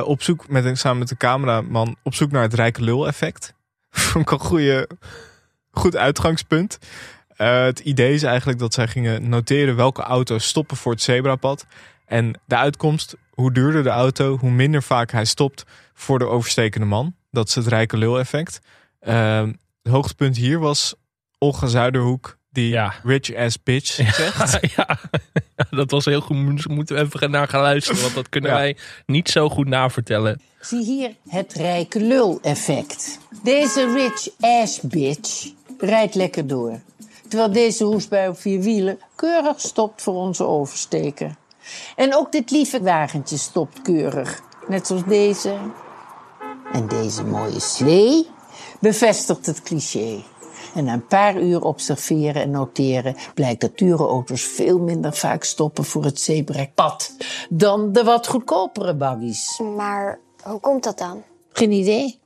[0.05, 3.55] op zoek met een, samen met de cameraman op zoek naar het rijke lul effect.
[3.91, 4.89] Vond ik een goede,
[5.71, 6.79] goed uitgangspunt.
[7.37, 11.67] Het idee is eigenlijk dat zij gingen noteren welke auto's stoppen voor het zebrapad.
[12.07, 15.65] En de uitkomst, hoe duurder de auto, hoe minder vaak hij stopt
[15.95, 17.15] voor de overstekende man.
[17.31, 18.61] Dat is het rijke lul effect.
[18.99, 19.43] Eh,
[19.83, 20.95] het hoogtepunt hier was
[21.39, 22.95] Olga Zuiderhoek die Ja.
[23.03, 24.59] rich ass bitch zegt.
[24.77, 24.99] ja,
[25.71, 26.37] dat was heel goed.
[26.69, 28.01] Moeten we even naar gaan luisteren.
[28.03, 28.57] Want dat kunnen Ja.
[28.57, 28.77] wij
[29.07, 30.41] niet zo goed navertellen.
[30.61, 33.19] Zie hier het rijke lul-effect.
[33.43, 35.47] Deze rich ass bitch
[35.79, 36.81] rijdt lekker door.
[37.29, 41.35] Terwijl deze hoesbui op vier wielen keurig stopt voor onze oversteker.
[41.97, 44.43] En ook dit lieve wagentje stopt keurig.
[44.69, 45.57] Net zoals deze.
[46.73, 48.29] En deze mooie slee
[48.81, 50.23] bevestigt het cliché.
[50.75, 55.45] En na een paar uur observeren en noteren blijkt dat dure auto's veel minder vaak
[55.45, 57.17] stoppen voor het zebrapad
[57.49, 59.61] dan de wat goedkopere buggies.
[59.77, 61.23] Maar hoe komt dat dan?
[61.53, 62.23] Geen idee.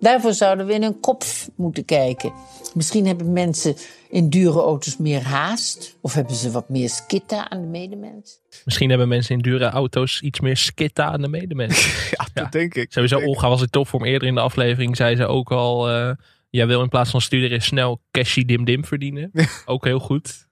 [0.00, 1.24] Daarvoor zouden we in hun kop
[1.56, 2.32] moeten kijken.
[2.74, 3.76] Misschien hebben mensen
[4.08, 5.96] in dure auto's meer haast.
[6.00, 8.38] Of hebben ze wat meer skitta aan de medemens.
[8.64, 12.08] Misschien hebben mensen in dure auto's iets meer skitta aan de medemens.
[12.16, 12.92] ja, dat denk ik.
[12.92, 14.04] Sowieso, Denk- Olga was in topvorm.
[14.04, 15.88] Eerder in de aflevering zei ze ook al...
[15.90, 16.10] eh,
[16.50, 19.30] jij wil in plaats van studeren snel cashy dim dim verdienen.
[19.64, 20.46] ook heel goed.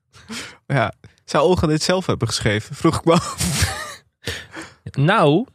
[0.67, 0.93] Ja.
[1.25, 2.75] Zou Olga dit zelf hebben geschreven?
[2.77, 3.37] Vroeg ik me af.
[4.91, 5.47] Nou,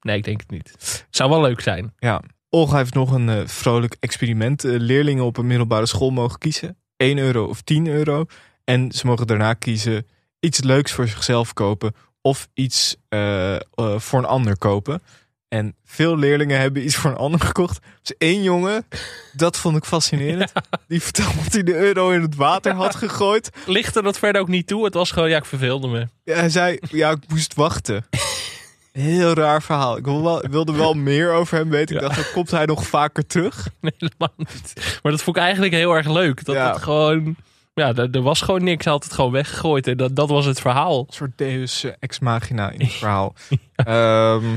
[0.00, 0.70] nee, ik denk het niet.
[0.78, 1.92] Het zou wel leuk zijn.
[1.98, 2.22] Ja.
[2.50, 4.64] Olga heeft nog een eh, vrolijk experiment.
[4.64, 6.76] Eh, leerlingen op een middelbare school mogen kiezen.
[6.96, 8.24] 1 euro of 10 euro.
[8.64, 10.06] En ze mogen daarna kiezen
[10.40, 11.94] iets leuks voor zichzelf kopen.
[12.22, 13.56] Of iets eh,
[13.96, 15.02] voor een ander kopen.
[15.48, 17.78] En veel leerlingen hebben iets voor een ander gekocht.
[18.02, 18.86] Dus één jongen,
[19.32, 20.52] dat vond ik fascinerend.
[20.88, 23.50] Die vertelde dat hij de euro in het water had gegooid.
[23.66, 24.84] Lichtte dat verder ook niet toe.
[24.84, 26.08] Het was gewoon, ja, ik verveelde me.
[26.24, 28.04] Ja, hij zei, ja, ik moest wachten.
[28.92, 29.96] Heel raar verhaal.
[29.96, 30.04] Ik
[30.50, 31.94] wilde wel meer over hem weten.
[31.96, 33.68] Ik dacht, dan komt hij nog vaker terug?
[33.80, 34.98] Nee, helemaal niet.
[35.02, 36.44] Maar dat vond ik eigenlijk heel erg leuk.
[36.44, 36.72] Dat Ja.
[36.72, 37.36] het gewoon...
[37.74, 38.84] Ja, er, er was gewoon niks.
[38.84, 39.86] Hij had het gewoon weggegooid.
[39.86, 40.98] En dat, dat was het verhaal.
[40.98, 43.34] Een soort deus ex machina in het verhaal.
[43.76, 44.48] Ehm,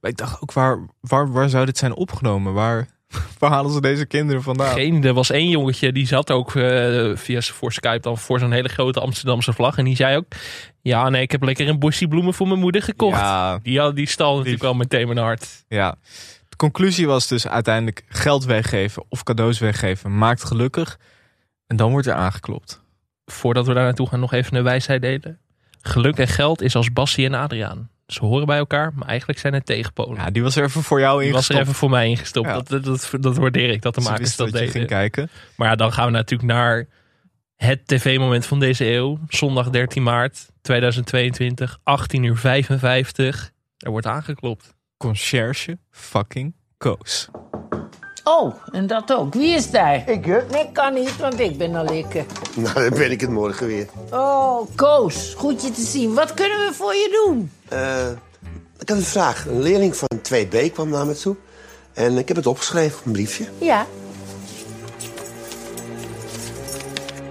[0.00, 2.52] maar ik dacht ook, waar, waar, waar zou dit zijn opgenomen?
[2.52, 2.88] Waar,
[3.38, 4.72] waar halen ze deze kinderen vandaan?
[4.74, 8.52] Geen, er was één jongetje die zat ook eh, via voor Skype dan voor zo'n
[8.52, 9.78] hele grote Amsterdamse vlag.
[9.78, 10.24] En die zei ook:
[10.80, 13.18] Ja, nee, ik heb lekker een bosje bloemen voor mijn moeder gekocht.
[13.18, 15.64] Ja, Die, had, die stal natuurlijk wel meteen mijn hart.
[15.68, 15.94] ja.
[16.48, 20.98] De conclusie was dus uiteindelijk geld weggeven of cadeaus weggeven maakt gelukkig.
[21.66, 22.82] En dan wordt er aangeklopt.
[23.24, 25.38] Voordat we daar naartoe gaan, nog even een wijsheid delen.
[25.80, 27.90] Geluk en geld is als Bassie en Adriaan.
[28.06, 30.14] Ze horen bij elkaar, maar eigenlijk zijn het tegenpolen.
[30.16, 31.58] Ja, die was er even voor jou Die was ingestopt.
[31.58, 32.46] er even voor mij ingestopt.
[32.46, 32.54] Ja.
[32.54, 34.72] Dat, dat, dat, dat waardeer ik, dat de Ze makers dat dat deden.
[34.72, 35.30] ging kijken.
[35.56, 36.86] Maar ja, dan gaan we natuurlijk naar
[37.56, 39.18] het tv-moment van deze eeuw.
[39.28, 43.50] Zondag 13 maart 2022, 18 uur 55.
[43.78, 44.74] Er wordt aangeklopt.
[44.96, 47.28] Conciërge fucking Koos.
[48.28, 49.34] Oh, en dat ook.
[49.34, 50.08] Wie is daar?
[50.08, 50.40] Ik, hè?
[50.50, 52.24] Nee, kan niet, want ik ben al lekker.
[52.54, 53.86] Nou, dan ben ik het morgen weer.
[54.10, 56.14] Oh, Koos, goed je te zien.
[56.14, 57.50] Wat kunnen we voor je doen?
[57.68, 58.10] Eh,
[58.78, 59.46] ik had een vraag.
[59.46, 61.36] Een leerling van 2B kwam naar me toe.
[61.92, 63.44] En ik heb het opgeschreven op een briefje.
[63.58, 63.86] Ja.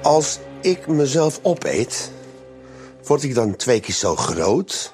[0.01, 2.11] Als ik mezelf opeet,
[3.03, 4.93] word ik dan twee keer zo groot?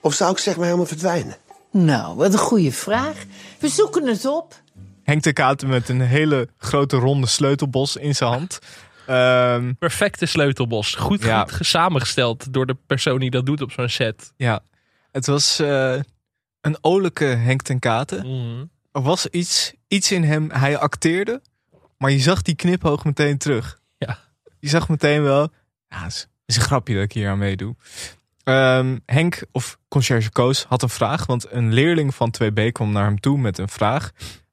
[0.00, 1.36] Of zou ik zeg maar helemaal verdwijnen?
[1.70, 3.24] Nou, wat een goede vraag.
[3.58, 4.54] We zoeken het op.
[5.10, 8.58] Henk de Katen met een hele grote ronde sleutelbos in zijn hand.
[9.06, 10.94] Ehm, Perfecte sleutelbos.
[10.94, 11.46] Goed, Ja.
[11.50, 14.32] goed samengesteld door de persoon die dat doet op zo'n set.
[14.36, 14.60] ja,
[15.12, 15.98] het was eh,
[16.60, 18.26] een olijke Henk ten Katen.
[18.26, 18.64] Mhm.
[18.92, 21.42] Er was iets, iets in hem, hij acteerde,
[21.98, 23.80] maar je zag die knipoog meteen terug.
[23.98, 24.18] Ja.
[24.58, 25.52] Je zag meteen wel,
[25.88, 27.74] ja, het is, het is een grapje dat ik hier aan meedoe.
[28.44, 33.04] Ehm, Henk, of conciërge Koos, had een vraag, want een leerling van 2B kwam naar
[33.04, 34.10] hem toe met een vraag.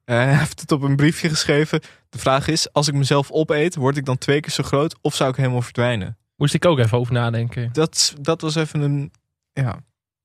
[0.08, 1.80] Eh, hij heeft het op een briefje geschreven.
[2.08, 5.14] De vraag is, als ik mezelf opeet, word ik dan twee keer zo groot of
[5.14, 6.16] zou ik helemaal verdwijnen?
[6.36, 7.68] Moest ik ook even over nadenken.
[7.72, 9.12] Dat, dat was even een,
[9.52, 9.78] ja,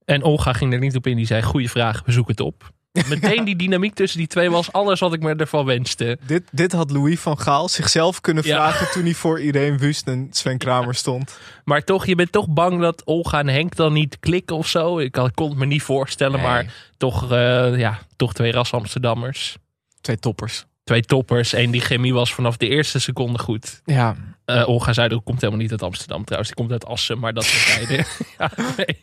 [0.05, 1.15] En Olga ging er niet op in.
[1.15, 2.71] Die zei, goede vraag, we zoeken het op.
[3.09, 6.17] Meteen die dynamiek tussen die twee was alles wat ik me ervan wenste.
[6.25, 8.55] Dit, dit had Louis van Gaal zichzelf kunnen Ja.
[8.55, 11.39] vragen toen hij voor Irene Wust en Sven Kramer stond.
[11.63, 14.99] Maar toch, je bent toch bang dat Olga en Henk dan niet klikken of zo.
[14.99, 16.47] Ik kon het me niet voorstellen, Nee.
[16.47, 19.57] maar toch, eh, ja, toch twee ras Amsterdammers.
[20.03, 20.65] Twee toppers.
[20.83, 21.53] Twee toppers.
[21.53, 23.81] En die chemie was vanaf de eerste seconde goed.
[23.85, 26.53] Ja, Eh Olga Zuiderhoek komt helemaal niet uit Amsterdam trouwens.
[26.53, 27.45] Die komt uit Assen, maar dat
[28.37, 29.01] ja, nee.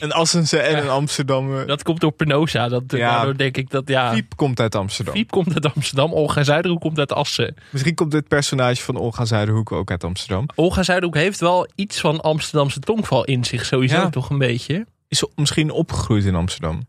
[0.00, 1.66] een Assense en een Amsterdam.
[1.66, 2.68] Dat komt door Penosa.
[2.68, 3.10] Dat, Ja.
[3.14, 4.12] Daardoor denk ik dat, ja...
[4.12, 5.14] Fiep komt uit Amsterdam.
[5.14, 6.12] Fiep komt uit Amsterdam.
[6.12, 7.54] Olga Zuiderhoek komt uit Assen.
[7.70, 10.46] Misschien komt dit personage van Olga Zuiderhoek ook uit Amsterdam.
[10.54, 13.64] Olga Zuiderhoek heeft wel iets van Amsterdamse tongval in zich.
[13.64, 14.10] Sowieso Ja.
[14.10, 14.86] toch een beetje.
[15.08, 16.86] Is ze misschien opgegroeid in Amsterdam?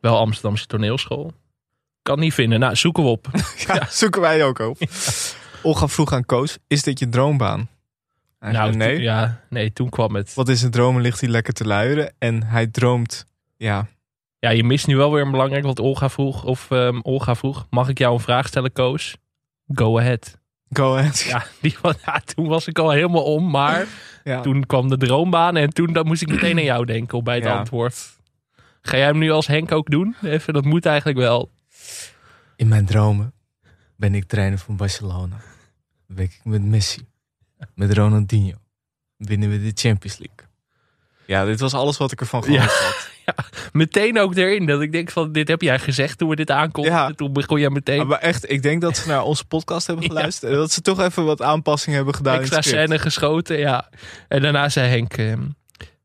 [0.00, 1.32] Wel Amsterdamse toneelschool.
[2.02, 2.60] Kan niet vinden.
[2.60, 3.26] Nou, zoeken we op.
[3.66, 4.78] Ja, zoeken wij ook op.
[5.62, 7.68] Olga vroeg aan Koos, is dit je droombaan?
[8.38, 9.00] Hij nou, zei, nee.
[9.00, 10.34] ja, nee, toen kwam het.
[10.34, 12.12] Wat is een dromen ligt hij lekker te luieren.
[12.18, 13.26] En hij droomt,
[13.56, 13.86] ja,
[14.38, 15.64] Ja, je mist nu wel weer een belangrijk.
[15.64, 19.16] Want Olga vroeg, of ehm, Olga vroeg, mag ik jou een vraag stellen, Koos?
[19.74, 20.38] Go ahead.
[20.72, 21.20] go ahead.
[21.20, 21.76] Ja, die,
[22.06, 23.50] ja, toen was ik al helemaal om.
[23.50, 23.86] Maar
[24.24, 24.40] Ja.
[24.40, 25.56] toen kwam de droombaan.
[25.56, 27.58] En toen dan moest ik meteen aan jou denken op bij het Ja.
[27.58, 27.96] antwoord.
[28.82, 30.16] Ga jij hem nu als Henk ook doen?
[30.22, 31.50] Even, dat moet eigenlijk wel.
[32.56, 33.32] In mijn dromen
[33.96, 35.36] ben ik trainer van Barcelona.
[36.06, 37.06] Werk ik met Messi.
[37.74, 38.56] Met Ronaldinho.
[39.16, 40.46] Winnen we de Champions League.
[41.26, 43.10] Ja, dit was alles wat ik ervan gehoord had.
[43.72, 44.66] Meteen ook erin.
[44.66, 47.00] Dat ik denk van, dit heb jij gezegd toen we dit aankondigden.
[47.00, 47.12] Ja.
[47.14, 50.04] Toen begon jij meteen Ja, maar echt, ik denk dat ze naar onze podcast hebben
[50.10, 50.52] geluisterd.
[50.52, 53.58] En dat ze toch even wat aanpassingen hebben gedaan extra in scène geschoten.
[53.58, 53.88] Ja.
[54.28, 55.42] En daarna zei Henk, ehm,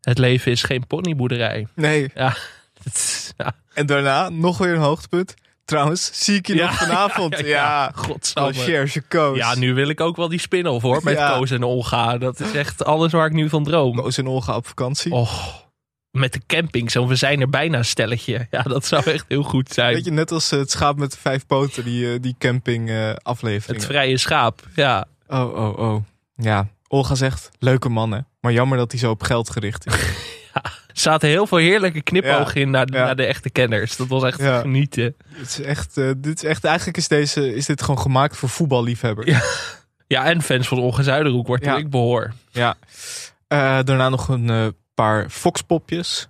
[0.01, 1.67] het leven is geen ponyboerderij.
[1.75, 2.09] Nee.
[2.15, 2.35] Ja,
[2.93, 3.55] is- ja.
[3.73, 5.33] En daarna nog weer een hoogtepunt.
[5.67, 7.39] Trouwens, zie ik je Ja, nog vanavond.
[7.39, 7.91] ja, Ja,
[8.53, 9.01] ja, ja.
[9.07, 9.37] Koos.
[9.37, 11.01] ja, nu wil ik ook wel die spin-off hoor.
[11.03, 11.29] Met Ja.
[11.37, 12.17] Koos en Olga.
[12.17, 13.95] Dat is echt alles waar ik nu van droom.
[13.95, 15.11] Koos en Olga op vakantie.
[15.11, 15.31] Oh,
[16.11, 16.91] met de camping.
[16.91, 18.47] Zo, we zijn er bijna stelletje.
[18.51, 19.93] Ja, dat zou echt heel goed zijn.
[19.93, 22.89] Weet je, net als eh, het schaap met de vijf poten, die, eh, die camping
[22.89, 23.77] eh, aflevering.
[23.81, 24.61] het vrije schaap.
[24.75, 25.05] Ja.
[25.27, 26.03] Oh, oh, oh.
[26.35, 28.19] Ja, Olga zegt, leuke man hè.
[28.39, 29.93] Maar jammer dat hij zo op geld gericht is.
[29.93, 32.65] Er zaten heel veel heerlijke knipogen Ja.
[32.65, 33.95] in naar, naar de echte kenners.
[33.95, 35.15] Dat was echt genieten.
[35.37, 38.49] dit is echt, eh, dit is echt, eigenlijk is, deze, is dit gewoon gemaakt voor
[38.49, 39.27] voetballiefhebbers.
[39.29, 39.41] Ja.
[40.07, 41.77] Ja, en fans van Olga Zuiderhoek, waartoe Ja.
[41.77, 42.33] ik behoor.
[42.49, 42.75] Ja.
[43.47, 46.27] Eh, daarna nog een eh, paar foxpopjes.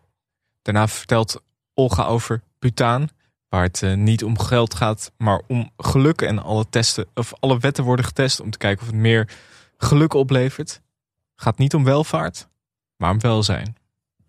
[0.61, 1.41] Daarna vertelt
[1.73, 3.09] Olga over Butaan.
[3.49, 6.21] Waar het niet om geld gaat, maar om geluk.
[6.21, 9.29] En alle, testen, of alle wetten worden getest om te kijken of het meer
[9.77, 10.81] geluk oplevert.
[11.35, 12.47] Gaat niet om welvaart,
[12.95, 13.75] maar om welzijn.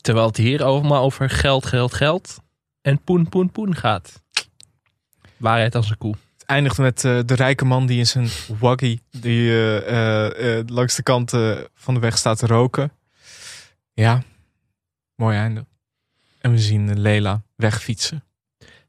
[0.00, 2.38] Terwijl het hier allemaal over geld, geld, geld.
[2.80, 4.22] En poen, poen, poen gaat.
[5.36, 6.14] Waarheid als een koe.
[6.46, 8.28] eindigt met eh, de rijke man die in zijn
[8.58, 11.30] waggy die eh, eh, langs de kant
[11.74, 12.92] van de weg staat te roken.
[13.92, 14.22] Ja,
[15.14, 15.66] mooi einde.
[16.40, 18.24] En we zien Lela wegfietsen.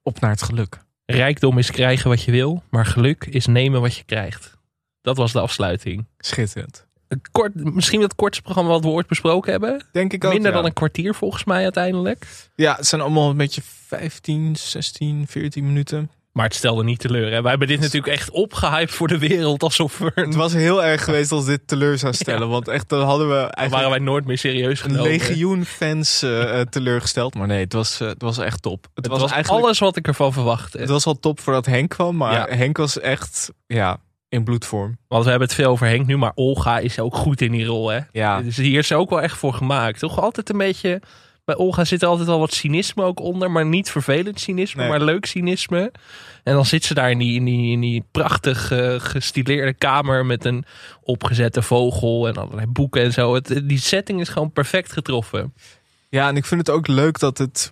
[0.03, 0.79] Op naar het geluk.
[1.05, 4.57] Rijkdom is krijgen wat je wil, maar geluk is nemen wat je krijgt.
[5.01, 6.05] Dat was de afsluiting.
[6.17, 6.87] Schitterend.
[7.09, 9.83] Een Kort, misschien het kortste programma wat we ooit besproken hebben.
[9.91, 10.33] Denk ik ook.
[10.33, 10.57] Minder ja.
[10.57, 12.27] dan een kwartier volgens mij uiteindelijk.
[12.55, 16.09] Ja, het zijn allemaal een beetje 15, 16, 14 minuten.
[16.31, 17.31] Maar het stelde niet teleur.
[17.31, 17.41] Hè?
[17.41, 19.63] Wij hebben dit natuurlijk echt opgehyped voor de wereld.
[19.63, 20.11] Alsof we...
[20.15, 22.49] Het was heel erg geweest als dit teleur zou stellen.
[22.49, 25.11] Want echt, dan hadden we Dan waren wij nooit meer serieus een genomen.
[25.11, 27.35] legioen fans eh, eh, teleurgesteld.
[27.35, 28.83] Maar nee, het was, eh, het was echt top.
[28.83, 30.77] Het, Het was, was eigenlijk, alles wat ik ervan verwachtte.
[30.77, 32.15] Het was al top voordat Henk kwam.
[32.15, 32.55] Maar Ja.
[32.57, 33.97] Henk was echt ja,
[34.29, 34.97] in bloedvorm.
[35.07, 37.65] Want we hebben het veel over Henk nu, maar Olga is ook goed in die
[37.65, 37.89] rol.
[37.89, 37.99] Hè?
[38.11, 38.41] Ja.
[38.41, 39.99] Dus hier is ze ook wel echt voor gemaakt.
[39.99, 41.01] Toch altijd een beetje...
[41.45, 43.51] Bij Olga zit er altijd wel wat cynisme ook onder.
[43.51, 44.89] Maar niet vervelend cynisme, Nee.
[44.89, 45.91] maar leuk cynisme.
[46.43, 50.25] En dan zit ze daar in die, in die, in die prachtig eh, gestileerde kamer...
[50.25, 50.65] met een
[51.01, 53.33] opgezette vogel en allerlei boeken en zo.
[53.33, 55.53] Het, die setting is gewoon perfect getroffen.
[56.09, 57.71] Ja, en ik vind het ook leuk dat het...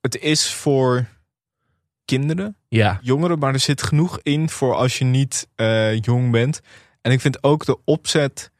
[0.00, 1.06] Het is voor
[2.04, 3.38] kinderen, Ja, jongeren.
[3.38, 6.60] Maar er zit genoeg in voor als je niet eh, jong bent.
[7.00, 8.50] En ik vind ook de opzet...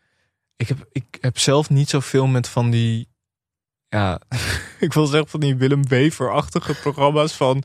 [0.57, 3.09] Ik heb, ik heb zelf niet zoveel met van die...
[3.88, 4.20] Ja,
[4.80, 7.62] ik wil zeggen van die Willem Wever-achtige programma's van...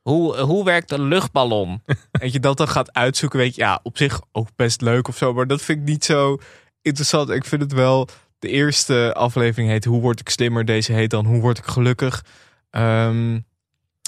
[0.00, 1.82] Hoe, hoe werkt een luchtballon?
[2.20, 5.16] Weet je, dat dan gaat uitzoeken, weet je, ja, op zich ook best leuk of
[5.16, 5.32] zo.
[5.32, 6.38] Maar dat vind ik niet zo
[6.82, 7.30] interessant.
[7.30, 8.08] Ik vind het wel,
[8.40, 10.64] de eerste aflevering heet Hoe word ik slimmer?
[10.64, 12.24] Deze heet dan Hoe word ik gelukkig?
[12.70, 13.38] Ehm,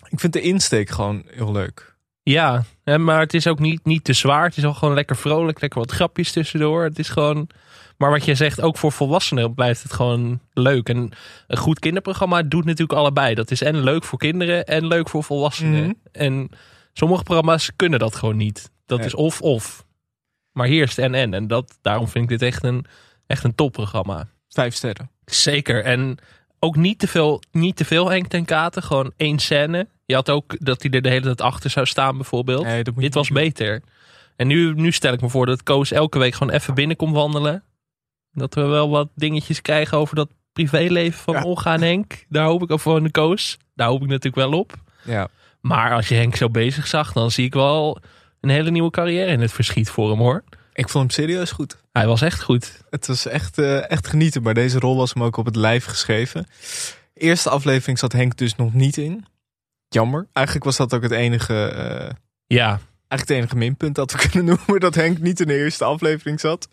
[0.09, 1.94] ik vind de insteek gewoon heel leuk.
[2.22, 4.44] Ja, maar het is ook niet, niet te zwaar.
[4.44, 6.84] Het is al gewoon lekker vrolijk, lekker wat grapjes tussendoor.
[6.84, 7.48] Het is gewoon.
[7.96, 10.88] Maar wat je zegt, ook voor volwassenen blijft het gewoon leuk.
[10.88, 11.12] En
[11.46, 13.34] een goed kinderprogramma doet natuurlijk allebei.
[13.34, 15.84] Dat is en leuk voor kinderen en leuk voor volwassenen.
[15.84, 15.92] Mhm.
[16.12, 16.48] En
[16.92, 18.70] sommige programma's kunnen dat gewoon niet.
[18.86, 19.84] Dat is of-of.
[20.53, 21.34] Maar hier is het en-en.
[21.34, 22.84] En dat, daarom vind ik dit echt een,
[23.26, 24.28] echt een topprogramma.
[24.48, 25.11] Vijf sterren.
[25.24, 25.84] Zeker.
[25.84, 26.18] En
[26.65, 28.83] ook niet te veel, niet te veel Henk ten Katen.
[28.83, 29.87] Gewoon één scène.
[30.07, 32.65] Je had ook dat hij er de hele tijd achter zou staan bijvoorbeeld.
[32.65, 33.37] Nee, Dit was doen.
[33.37, 33.83] beter.
[34.37, 37.15] En nu, nu stel ik me voor dat Koos elke week gewoon even binnen komt
[37.15, 37.63] wandelen.
[38.33, 41.43] Dat we wel wat dingetjes krijgen over dat privéleven van Ja.
[41.43, 42.25] Olga en Henk.
[42.29, 43.59] Daar hoop ik, of van de Koos.
[43.75, 44.73] Daar hoop ik natuurlijk wel op.
[45.05, 45.29] Ja.
[45.61, 47.99] Maar als je Henk zo bezig zag, dan zie ik wel
[48.41, 50.45] een hele nieuwe carrière in het verschiet voor hem hoor.
[50.73, 51.77] Ik vond hem serieus goed.
[51.93, 52.83] Hij was echt goed.
[52.91, 54.43] Het was echt, eh, echt genieten.
[54.43, 56.47] Maar deze rol was hem ook op het lijf geschreven.
[57.14, 59.25] Eerste aflevering zat Henk dus nog niet in.
[59.89, 60.27] Jammer.
[60.33, 62.11] Eigenlijk was dat ook het enige, eh,
[62.47, 62.81] Ja,
[63.13, 64.81] eigenlijk het enige minpunt dat we kunnen noemen.
[64.81, 66.69] Dat Henk niet in de eerste aflevering zat.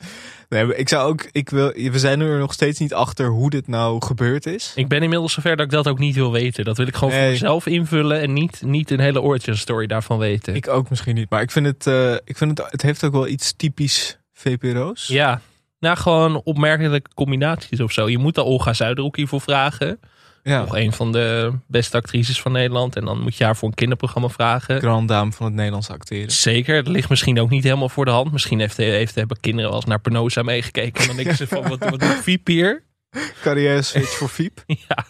[0.50, 3.68] Nee, ik zou ook, ik wil, we zijn er nog steeds niet achter hoe dit
[3.68, 4.72] nou gebeurd is.
[4.76, 6.66] ik ben inmiddels zover dat ik dat ook niet wil weten.
[6.66, 10.18] Dat wil ik gewoon voor mezelf invullen en niet, niet een hele origin story daarvan
[10.18, 10.56] weten.
[10.56, 11.30] Ik ook misschien niet.
[11.30, 15.08] Maar ik vind het, eh, ik vind het, het heeft ook wel iets typisch VPRO's.
[15.08, 15.42] Ja,
[15.80, 18.10] nou gewoon opmerkelijke combinaties of zo.
[18.10, 20.00] Je moet de Olga Zuiderhoek hiervoor vragen.
[20.44, 20.60] Ja.
[20.60, 22.96] Nog een van de beste actrices van Nederland.
[22.96, 24.80] En dan moet je haar voor een kinderprogramma vragen.
[24.80, 26.32] Grand dame van het Nederlands acteren.
[26.32, 28.32] Zeker, dat ligt misschien ook niet helemaal voor de hand.
[28.32, 31.02] Misschien heeft, heeft, hebben kinderen wel eens naar Penosa meegekeken.
[31.02, 32.84] En dan denken ze van, wat, wat doet Fiep hier?
[33.44, 34.64] Carrière switch voor Fiep.
[34.88, 35.06] Ja,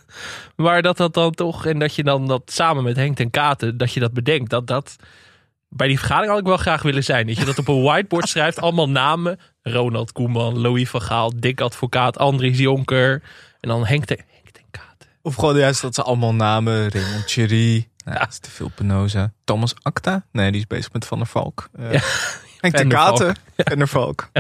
[0.56, 1.66] maar dat dat dan toch...
[1.66, 4.50] En dat je dan dat samen met Henk ten Katen, dat je dat bedenkt.
[4.50, 4.96] Dat dat...
[5.70, 7.28] Bij die vergadering had ik wel graag willen zijn.
[7.28, 8.62] Dat je dat op een whiteboard schrijft.
[8.62, 9.40] Allemaal namen.
[9.62, 13.22] Ronald Koeman, Louis van Gaal, Dick Advocaat, Andries Jonker.
[13.60, 14.28] En dan Henk ten, Katen.
[15.30, 16.90] Of gewoon juist dat ze allemaal namen.
[16.92, 17.88] Raymond Thierry.
[18.06, 19.34] Nou, dat is te veel Penosa.
[19.44, 20.26] Thomas Acta.
[20.32, 21.70] Nee, die is bezig met Van der Valk.
[21.80, 22.00] Uh, Ja.
[22.62, 23.36] Henk der Katen.
[23.58, 24.30] Van der Valk.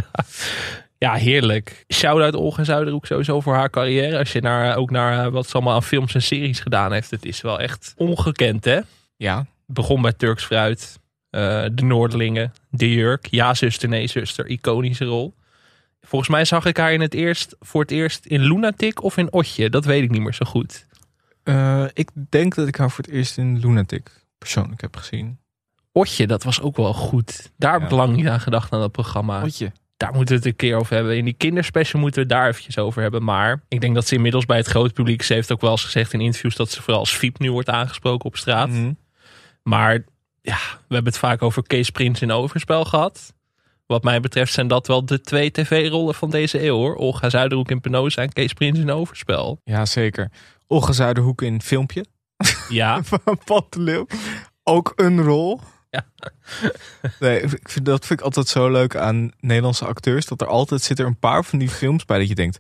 [0.97, 1.85] Ja, heerlijk.
[1.93, 4.17] Shout-out Olga Zuiderhoek sowieso voor haar carrière.
[4.17, 7.11] Als je naar, ook naar eh, wat ze allemaal aan films en series gedaan heeft.
[7.11, 8.79] Het is wel echt ongekend, hè?
[9.17, 9.45] Ja.
[9.65, 10.99] Begon bij Turks Fruit.
[11.29, 12.53] eh, de Noordelingen.
[12.69, 13.27] De Jurk.
[13.29, 14.45] Ja, zuster, nee, zuster.
[14.47, 15.33] Iconische rol.
[16.01, 19.33] Volgens mij zag ik haar in het eerst, voor het eerst in Lunatic of in
[19.33, 19.69] Otje.
[19.69, 20.87] Dat weet ik niet meer zo goed.
[21.43, 25.39] Uh, ik denk dat ik haar voor het eerst in Lunatic persoonlijk heb gezien.
[25.91, 27.51] Otje, dat was ook wel goed.
[27.57, 27.95] Daar heb ik Ja.
[27.95, 29.43] lang niet aan gedacht aan dat programma.
[29.43, 29.71] Otje.
[29.97, 31.17] Daar moeten we het een keer over hebben.
[31.17, 33.23] In die kinderspecial moeten we het daar eventjes over hebben.
[33.23, 35.21] Maar ik denk dat ze inmiddels bij het grote publiek...
[35.21, 36.55] Ze heeft ook wel eens gezegd in interviews...
[36.55, 38.69] dat ze vooral als Fiep nu wordt aangesproken op straat.
[38.69, 38.93] Mhm.
[39.63, 39.93] Maar
[40.41, 43.33] ja, we hebben het vaak over Kees Prins in Overspel gehad.
[43.89, 46.95] Wat mij betreft zijn dat wel de twee tv-rollen van deze eeuw hoor.
[46.95, 49.61] Olga Zuiderhoek in Penosa en Kees Prins in Overspel.
[49.63, 50.31] Ja, zeker.
[50.67, 52.05] Olga Zuiderhoek in filmpje.
[52.69, 54.07] Ja, Van Pat de Leeuw.
[54.63, 55.59] Ook een rol.
[55.89, 56.05] Ja.
[57.19, 60.25] Nee, ik vind, dat vind ik altijd zo leuk aan Nederlandse acteurs.
[60.25, 62.59] Dat er altijd zitten er een paar van die films bij dat je denkt...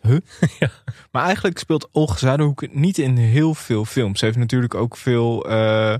[0.00, 0.18] Huh?
[0.58, 0.70] Ja.
[1.10, 4.18] Maar eigenlijk speelt Olga Zuiderhoek niet in heel veel films.
[4.18, 5.94] Ze heeft natuurlijk ook veel, eh,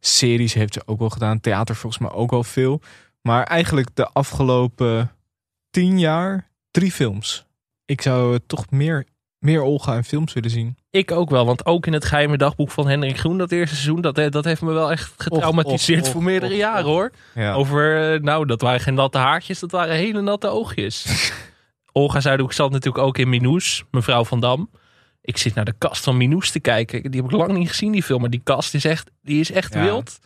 [0.00, 1.40] Series heeft ze ook wel gedaan.
[1.40, 2.80] Theater volgens mij ook wel veel.
[3.22, 5.10] Maar eigenlijk de afgelopen
[5.70, 7.46] tien jaar drie films.
[7.84, 9.06] Ik zou toch meer,
[9.38, 10.76] meer Olga in films willen zien.
[10.90, 14.00] Ik ook wel, want ook in het geheime dagboek van Hendrik Groen, dat eerste seizoen,
[14.00, 17.10] dat, eh, dat heeft me wel echt getraumatiseerd voor meerdere jaren hoor.
[17.34, 17.54] Ja.
[17.54, 21.06] Over, eh, nou, dat waren geen natte haartjes, dat waren hele natte oogjes.
[21.92, 24.70] Olga Zuidhoek zat natuurlijk ook in Minous, mevrouw van Dam.
[25.20, 27.10] Ik zit naar de kast van Minous te kijken.
[27.10, 28.20] Die heb ik lang niet gezien, die film.
[28.20, 29.82] Maar die kast is echt, die is echt Ja.
[29.84, 30.18] wild.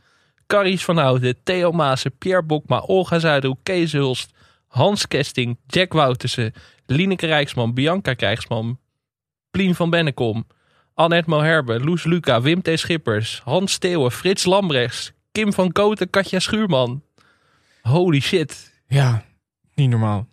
[0.47, 4.33] Caries van Houten, Theo Maassen, Pierre Bokma, Olga Zuidhoek, Kees Hulst,
[4.67, 6.53] Hans Kesting, Jack Woutersen,
[6.87, 8.79] Lineke Rijksman, Bianca Krijgsman,
[9.51, 10.47] Plien van Bennekom,
[10.95, 12.79] Annette Moherbe, Loes Luca, Wim T.
[12.79, 17.03] Schippers, Hans Steeuwen, Frits Lambrechts, Kim van Koten, Katja Schuurman.
[17.83, 18.73] Holy shit.
[18.89, 19.25] Ja,
[19.75, 20.27] niet normaal.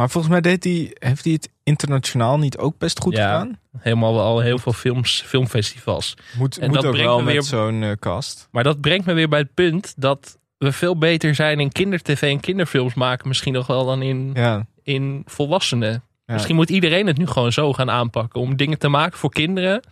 [0.00, 3.58] Maar volgens mij deed hij, heeft hij het internationaal niet ook best goed Ja, gedaan.
[3.78, 6.16] Helemaal al heel veel films, filmfestivals.
[6.38, 8.48] Moet, En moet dat ook brengt wel me met weer- zo'n eh, cast.
[8.50, 12.22] Maar dat brengt me weer bij het punt dat we veel beter zijn in kindertv
[12.22, 13.28] en kinderfilms maken.
[13.28, 14.66] Misschien nog wel dan in, Ja.
[14.82, 16.02] in volwassenen.
[16.26, 16.34] Ja.
[16.34, 18.40] Misschien moet iedereen het nu gewoon zo gaan aanpakken.
[18.40, 19.82] Om dingen te maken voor kinderen.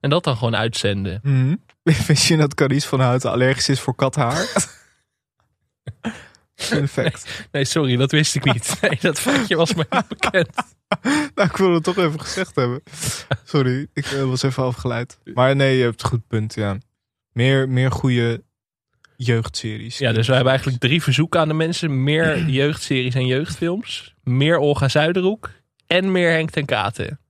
[0.00, 1.20] En dat dan gewoon uitzenden.
[1.22, 1.54] Mhm.
[2.06, 4.46] Wist je dat Carice van Houten allergisch is voor kathaar?
[6.56, 7.48] Fun fact.
[7.52, 8.76] Nee, sorry, dat wist ik niet.
[8.80, 10.48] Nee, dat feitje was me niet bekend.
[11.34, 12.82] Nou, ik wilde het toch even gezegd hebben.
[13.44, 15.18] Sorry, ik eh, was even afgeleid.
[15.34, 16.78] Maar nee, je hebt een goed punt, ja.
[17.32, 18.44] Meer, meer goede
[19.16, 19.98] jeugdseries.
[19.98, 22.02] Ja, dus we hebben eigenlijk drie verzoeken aan de mensen.
[22.02, 24.14] Meer jeugdseries en jeugdfilms.
[24.22, 25.50] Meer Olga Zuiderhoek.
[25.86, 27.20] En meer Henk ten Katen.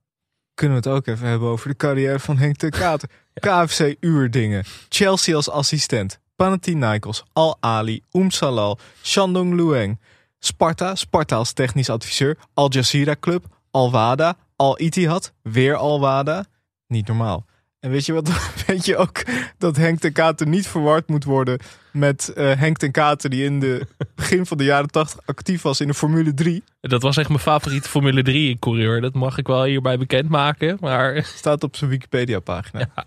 [0.55, 3.09] Kunnen we het ook even hebben over de carrière van Henk ten Katen.
[3.35, 4.65] KFC Uurdingen.
[4.89, 6.21] Chelsea als assistent.
[6.37, 7.25] Panathinaikos.
[7.33, 8.03] Al Ali.
[8.13, 8.79] Oem Salal.
[9.03, 9.99] Shandong Lueng.
[10.39, 10.95] Sparta.
[10.95, 12.37] Sparta als technisch adviseur.
[12.55, 13.45] Al Jazeera Club.
[13.71, 14.37] Al Wada.
[14.57, 15.33] Al Ittihad.
[15.43, 16.45] Weer Al Wada.
[16.87, 17.45] Niet normaal.
[17.81, 18.31] En weet je wat?
[18.67, 19.23] Weet je ook
[19.59, 21.59] dat Henk ten Katen niet verward moet worden
[21.93, 25.81] met eh, Henk ten Katen die in de begin van de jaren 80 actief was
[25.81, 26.65] in de Formule 3.
[26.81, 29.01] Dat was echt mijn favoriete Formule 3 coureur.
[29.01, 30.77] Dat mag ik wel hierbij bekendmaken.
[30.81, 32.89] Maar Staat op zijn Wikipedia pagina.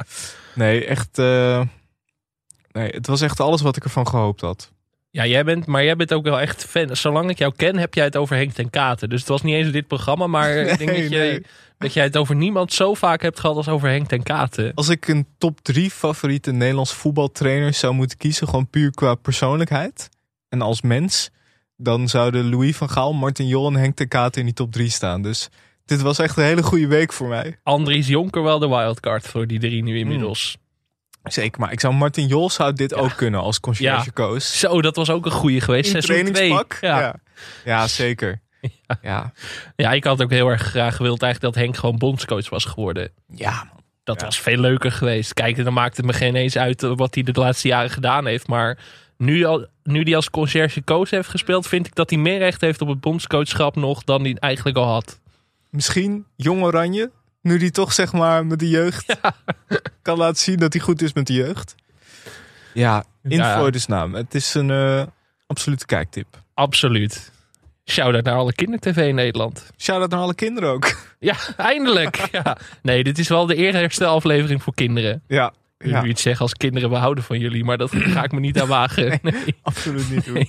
[0.56, 1.20] Nee, echt.
[1.20, 1.62] eh,
[2.72, 4.72] nee, het was echt alles wat ik ervan gehoopt had.
[5.12, 6.96] Ja, jij bent, maar jij bent ook wel echt fan.
[6.96, 9.10] Zolang ik jou ken, heb jij het over Henk ten Katen.
[9.10, 11.46] Dus het was niet eens dit programma, maar ik denk dat, je, nee.
[11.78, 14.74] dat jij het over niemand zo vaak hebt gehad als over Henk ten Katen.
[14.74, 20.10] Als ik een top 3 favoriete Nederlands voetbaltrainers zou moeten kiezen, gewoon puur qua persoonlijkheid
[20.50, 21.30] en als mens,
[21.78, 24.90] dan zouden Louis van Gaal, Martin Jol en Henk ten Katen in die top 3
[24.90, 25.22] staan.
[25.22, 25.50] Dus
[25.86, 27.60] dit was echt een hele goede week voor mij.
[27.64, 30.58] Andries Jonker wel de wildcard voor die drie nu inmiddels.
[31.34, 34.12] Zeker, maar ik zou Martin Jol zou dit ook kunnen als conciërge Ja.
[34.14, 34.42] coach.
[34.42, 35.94] Zo, dat was ook een goede geweest.
[35.94, 36.78] In trainingspak.
[36.82, 37.00] Ja.
[37.00, 37.16] Ja.
[37.66, 38.40] ja, zeker.
[39.02, 39.32] Ja.
[39.76, 43.12] ja, ik had ook heel erg graag gewild eigenlijk dat Henk gewoon bondscoach was geworden.
[43.28, 43.72] Ja.
[44.04, 45.34] Dat was veel leuker geweest.
[45.34, 48.26] Kijk, dan maakt het me geen eens uit eh, wat hij de laatste jaren gedaan
[48.26, 48.48] heeft.
[48.48, 48.78] Maar
[49.18, 52.62] nu, al, nu hij als conciërge coach heeft gespeeld, vind ik dat hij meer recht
[52.62, 55.20] heeft op het bondscoachschap nog dan hij eigenlijk al had.
[55.70, 57.12] Misschien Jong Oranje,
[57.42, 59.16] nu die toch zeg maar met de jeugd
[60.02, 61.76] kan laten zien dat hij goed is met de jeugd.
[62.74, 63.70] Ja, info Ja.
[63.70, 64.14] dus naam.
[64.14, 65.04] Het is een eh,
[65.48, 66.28] absolute kijktip.
[66.54, 67.32] Absoluut.
[67.86, 69.66] Shout-out naar alle kindertv in Nederland.
[69.78, 70.96] Shout-out naar alle kinderen ook.
[71.20, 72.28] Ja, eindelijk.
[72.32, 72.58] Ja.
[72.82, 75.24] Nee, dit is wel de eerste aflevering voor kinderen.
[75.28, 75.54] Ja.
[75.78, 76.04] Nu Ja.
[76.06, 77.64] iets zeggen als kinderen, we houden van jullie.
[77.64, 79.20] Maar dat ga ik me niet aan wagen.
[79.22, 79.56] Nee.
[79.62, 80.48] Absoluut niet doen.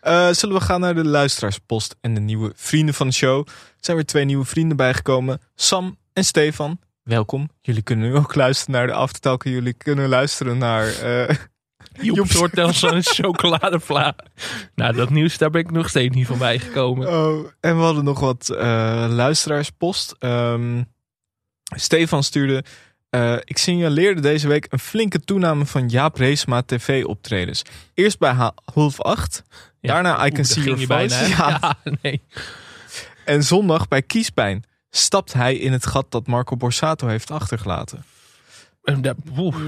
[0.00, 3.46] Eh, zullen we gaan naar de luisteraarspost en de nieuwe vrienden van de show?
[3.48, 5.40] Er zijn weer twee nieuwe vrienden bijgekomen.
[5.54, 6.78] Sam en Stefan.
[7.02, 7.48] Welkom.
[7.60, 9.44] Jullie kunnen nu ook luisteren naar de aftertalk.
[9.44, 10.86] en Jullie kunnen luisteren naar...
[10.88, 11.36] eh,
[12.14, 14.14] Joep soort als een chocoladevla.
[14.74, 17.08] Nou, dat nieuws, daar ben ik nog steeds niet van bijgekomen.
[17.08, 20.14] Oh, en we hadden nog wat eh, luisteraarspost.
[20.18, 20.82] Ehm,
[21.76, 22.64] Stefan stuurde...
[23.10, 27.62] eh, ik signaleerde deze week een flinke toename van Jaap Reesma tv-optredens.
[27.94, 29.42] Eerst bij ha- half acht.
[29.80, 31.18] daarna I Can See Your Voice.
[31.18, 31.36] bijna.
[31.60, 32.22] Ja, nee.
[33.24, 34.64] En zondag bij Kiespijn
[34.98, 38.04] stapt hij in het gat dat Marco Borsato heeft achtergelaten.
[38.82, 39.16] Nou, dat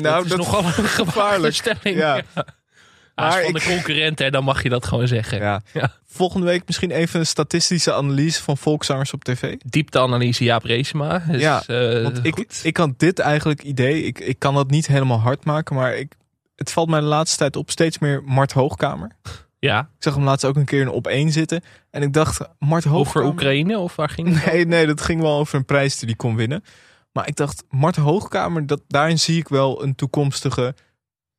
[0.01, 1.99] Nou, is dat nogal een gevaarlijke stelling.
[1.99, 2.17] Ja.
[2.35, 2.45] Ja.
[3.15, 5.39] Maar Als van de concurrent, hè, dan mag je dat gewoon zeggen.
[5.39, 5.63] Ja.
[5.73, 5.93] Ja.
[6.07, 9.57] Volgende week misschien even een statistische analyse van volkszangers op tv.
[9.67, 11.19] Diepteanalyse Jaap Reesema.
[11.19, 12.61] Dus, ja, eh, want ik, goed.
[12.63, 14.03] ik had dit eigenlijk idee.
[14.03, 16.13] Ik, ik kan dat niet helemaal hard maken, maar ik,
[16.57, 19.11] het valt mij de laatste tijd op steeds meer Mart Hoogkamer.
[19.61, 19.81] Ja.
[19.81, 21.63] Ik zag hem laatst ook een keer in op één zitten.
[21.91, 23.29] En ik dacht, Mart Over Hoogkamer...
[23.29, 24.53] Oekraïne of waar ging het?
[24.53, 26.65] Nee, nee, dat ging wel over een prijs die hij kon winnen.
[27.13, 30.75] Maar ik dacht, Mart Hoogkamer, dat, daarin zie ik wel een toekomstige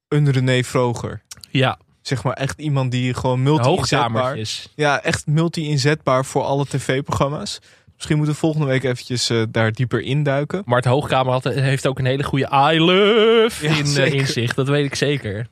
[0.07, 1.21] een René Vroger.
[1.49, 1.77] Ja.
[2.01, 4.09] Zeg maar echt iemand die gewoon multi-inzetbaar...
[4.09, 4.69] Hoogkamertjes.
[4.75, 7.59] Ja, echt multi-inzetbaar voor alle tv-programma's.
[7.95, 10.61] Misschien moeten we volgende week eventjes eh, daar dieper induiken.
[10.65, 14.53] Mart Hoogkamer had, heeft ook een hele goede I love Ja, in, eh, in zich.
[14.53, 15.47] Dat weet ik zeker.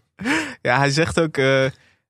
[0.61, 1.38] Ja, hij zegt ook...
[1.38, 1.65] eh,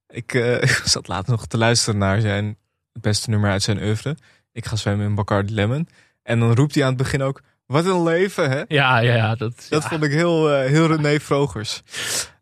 [0.09, 2.57] ik eh, zat later nog te luisteren naar zijn
[2.99, 4.17] beste nummer uit zijn oeuvre.
[4.51, 5.87] Ik ga zwemmen in Bacardi Lemon.
[6.23, 7.41] En dan roept hij aan het begin ook...
[7.65, 8.63] Wat een leven, hè?
[8.67, 9.35] Ja, ja, ja.
[9.35, 9.89] Dat, Dat ja.
[9.89, 11.81] vond ik heel, eh, heel René Vrogers.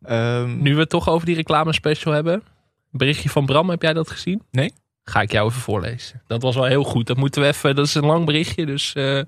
[0.03, 2.43] Ehm, Nu we het toch over die reclamespecial hebben.
[2.91, 4.41] Berichtje van Bram, heb jij dat gezien?
[4.51, 4.73] Nee.
[5.03, 6.21] Ga ik jou even voorlezen.
[6.27, 7.07] Dat was wel heel goed.
[7.07, 7.75] Dat moeten we even.
[7.75, 9.21] Dat is een lang berichtje, dus eh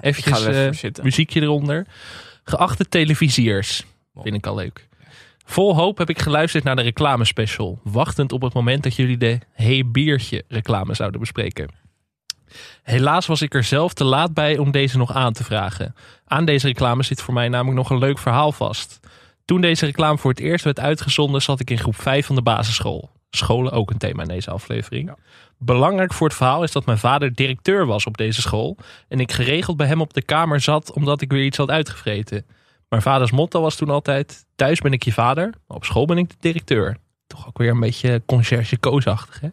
[0.00, 1.04] eventjes even zitten.
[1.04, 1.86] muziekje eronder.
[2.44, 3.84] Geachte televisiers,
[4.22, 4.87] vind ik al leuk.
[5.50, 7.80] Vol hoop heb ik geluisterd naar de reclamespecial.
[7.82, 11.68] Wachtend op het moment dat jullie de Hey Biertje reclame zouden bespreken.
[12.82, 15.94] Helaas was ik er zelf te laat bij om deze nog aan te vragen.
[16.26, 19.00] Aan deze reclame zit voor mij namelijk nog een leuk verhaal vast.
[19.44, 22.42] Toen deze reclame voor het eerst werd uitgezonden, zat ik in groep 5 van de
[22.42, 23.10] basisschool.
[23.30, 25.12] Scholen ook een thema in deze aflevering.
[25.58, 28.76] Belangrijk voor het verhaal is dat mijn vader directeur was op deze school.
[29.08, 32.46] En ik geregeld bij hem op de kamer zat omdat ik weer iets had uitgevreten.
[32.88, 36.30] Mijn vaders motto was toen altijd: thuis ben ik je vader, op school ben ik
[36.30, 36.96] de directeur.
[37.26, 39.48] Toch ook weer een beetje conciërge koosachtig, hè?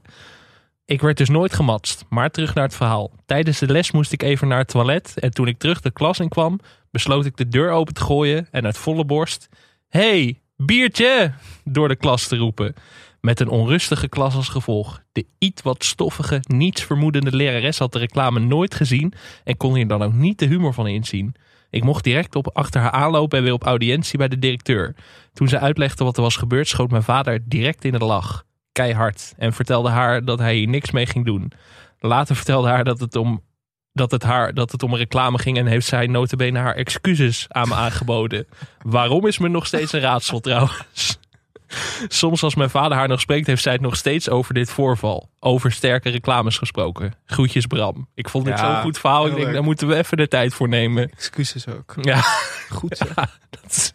[0.86, 3.12] Ik werd dus nooit gematst, maar terug naar het verhaal.
[3.26, 6.20] Tijdens de les moest ik even naar het toilet en toen ik terug de klas
[6.20, 6.60] in kwam,
[6.92, 9.50] besloot ik de deur open te gooien en uit volle borst:
[9.88, 11.34] Hey, biertje!
[11.64, 12.74] door de klas te roepen.
[13.22, 15.02] Met een onrustige klas als gevolg.
[15.12, 19.14] De iets wat stoffige, niets vermoedende lerares had de reclame nooit gezien
[19.44, 21.36] en kon hier dan ook niet de humor van inzien.
[21.76, 24.96] Ik mocht direct op achter haar aanlopen en weer op audiëntie bij de directeur.
[25.34, 28.44] Toen ze uitlegde wat er was gebeurd, schoot mijn vader direct in de lach.
[28.72, 29.34] Keihard.
[29.38, 31.52] En vertelde haar dat hij hier niks mee ging doen.
[32.00, 33.44] Later vertelde haar dat het om,
[33.92, 37.46] dat het haar, dat het om een reclame ging en heeft zij notabene haar excuses
[37.48, 38.48] aan me aangeboden.
[38.82, 41.20] Waarom is me nog steeds een raadsel trouwens.
[42.08, 45.30] Soms als mijn vader haar nog spreekt, heeft zij het nog steeds over dit voorval.
[45.40, 47.14] Over sterke reclames gesproken.
[47.26, 48.08] Groetjes Bram.
[48.14, 49.28] Ik vond dit Ja, zo'n goed verhaal.
[49.28, 51.10] Ik denk, daar moeten we even de tijd voor nemen.
[51.12, 51.94] Excuses ook.
[52.02, 52.22] Ja.
[52.70, 53.16] Goed zeg.
[53.16, 53.94] Ja, dat is-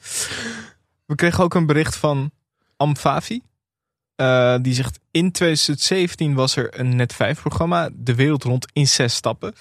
[1.06, 2.30] We kregen ook een bericht van
[2.76, 3.40] Amfavi.
[4.16, 8.88] Eh, die zegt, in 2017 was er een Net 5 programma, De Wereld Rond in
[8.88, 9.54] zes stappen.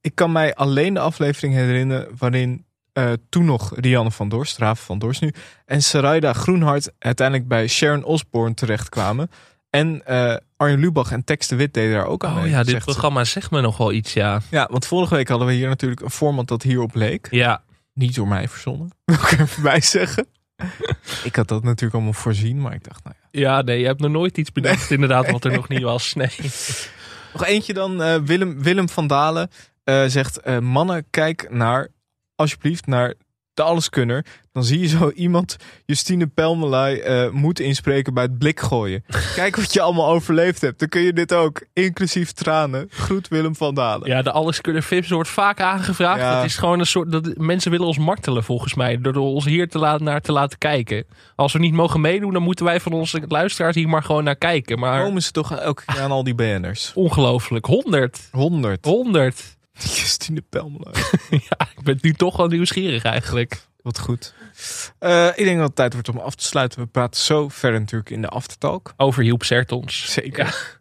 [0.00, 4.84] Ik kan mij alleen de aflevering herinneren waarin eh, toen nog Rianne van Dorst, Raven
[4.84, 5.32] van Dorst nu,
[5.66, 9.30] en Sarayda Groenhart uiteindelijk bij Sharon Osbourne terechtkwamen.
[9.70, 12.58] En eh Arjen Lubach en Tex de Wit deden daar ook aan Oh mee, ja,
[12.58, 12.90] dit zegt ze.
[12.90, 14.40] programma zegt me nog wel iets, ja.
[14.50, 17.28] Ja, want vorige week hadden we hier natuurlijk een format dat hierop leek.
[17.30, 17.62] Ja.
[17.94, 20.26] Niet door mij verzonnen, wil ik er even bij zeggen.
[21.24, 23.40] ik had dat natuurlijk allemaal voorzien, maar ik dacht, nou ja.
[23.40, 26.14] Ja, nee, je hebt nog nooit iets bedacht inderdaad wat er nog niet was.
[26.14, 26.30] Nee.
[27.32, 28.02] Nog eentje dan.
[28.02, 29.50] eh, Willem, Willem van Dalen
[30.06, 31.88] zegt: Mannen, kijk naar,
[32.40, 33.14] alsjeblieft, naar
[33.54, 34.24] de Alleskunner.
[34.52, 39.04] Dan zie je zo iemand, Justine Pelmelay, eh, moet inspreken bij het blik gooien.
[39.34, 40.78] Kijk wat je allemaal overleefd hebt.
[40.78, 42.86] Dan kun je dit ook, inclusief tranen.
[42.90, 44.08] Groet Willem van Dalen.
[44.08, 46.20] Ja, de alles kunnen Vips wordt vaak aangevraagd.
[46.20, 46.34] Ja.
[46.34, 47.12] Dat is gewoon een soort.
[47.12, 49.00] Dat, mensen willen ons martelen volgens mij.
[49.00, 51.04] Door ons hier te laten, naar te laten kijken.
[51.36, 54.36] Als we niet mogen meedoen, dan moeten wij van onze luisteraars hier maar gewoon naar
[54.36, 54.78] kijken.
[54.78, 56.92] Maar Komen ze toch elke keer aan al die BN'ers?
[56.94, 57.66] ongelooflijk.
[57.66, 58.28] 100.
[58.32, 58.84] 100.
[58.84, 59.58] 100.
[60.00, 60.92] Justine Pelmelay.
[61.48, 63.68] ja, ik ben nu toch wel nieuwsgierig eigenlijk.
[63.82, 64.34] Wat goed.
[64.98, 66.80] Eh, ik denk dat het tijd wordt om af te sluiten.
[66.80, 68.92] We praten zo verder natuurlijk in de aftertalk.
[68.96, 70.12] Over Joep Sertons.
[70.12, 70.78] Zeker.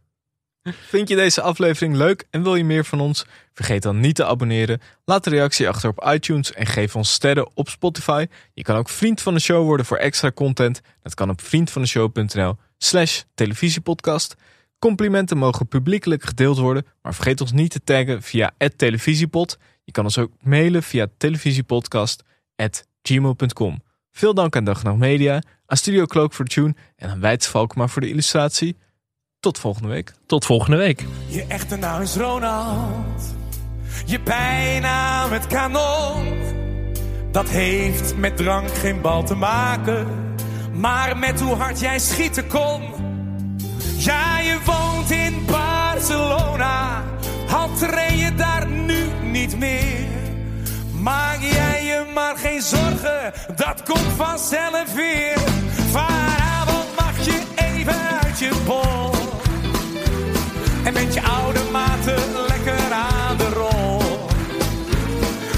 [0.88, 3.26] Vind je deze aflevering leuk en wil je meer van ons?
[3.54, 4.82] Vergeet dan niet te abonneren.
[5.06, 8.26] Laat een reactie achter op iTunes en geef ons sterren op Spotify.
[8.54, 10.82] Je kan ook vriend van de show worden voor extra content.
[11.04, 14.36] Dat kan op vriendvandeshow.nl slash televisiepodcast.
[14.80, 19.58] Complimenten mogen publiekelijk gedeeld worden, maar vergeet ons niet te taggen via televisiepod.
[19.84, 23.82] Je kan ons ook mailen via televisiepodcast.gmail.com.
[24.12, 27.88] Veel dank aan Dag Nacht Media, aan Studio Cloak voor tune en aan Wijts Valkma
[27.88, 28.78] voor de illustratie.
[29.40, 30.14] Tot volgende week.
[30.26, 31.06] Tot volgende week.
[31.28, 33.36] Je echte naam is Ronald.
[34.06, 36.38] Je bijnaam het kanon.
[37.32, 40.08] Dat heeft met drank geen bal te maken.
[40.74, 42.82] Maar met hoe hard jij schieten kon.
[44.00, 47.04] Ja, je woont in Barcelona.
[47.52, 50.08] Al train je daar nu niet meer.
[51.02, 53.34] Maak jij je maar geen zorgen.
[53.56, 55.38] Dat komt vanzelf weer.
[55.92, 59.12] Vanavond mag je even uit je bol.
[60.84, 64.28] En met je oude maten lekker aan de rol.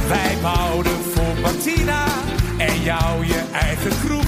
[0.07, 2.05] Wij bouwden voor Martina
[2.57, 4.20] en jou je eigen groep.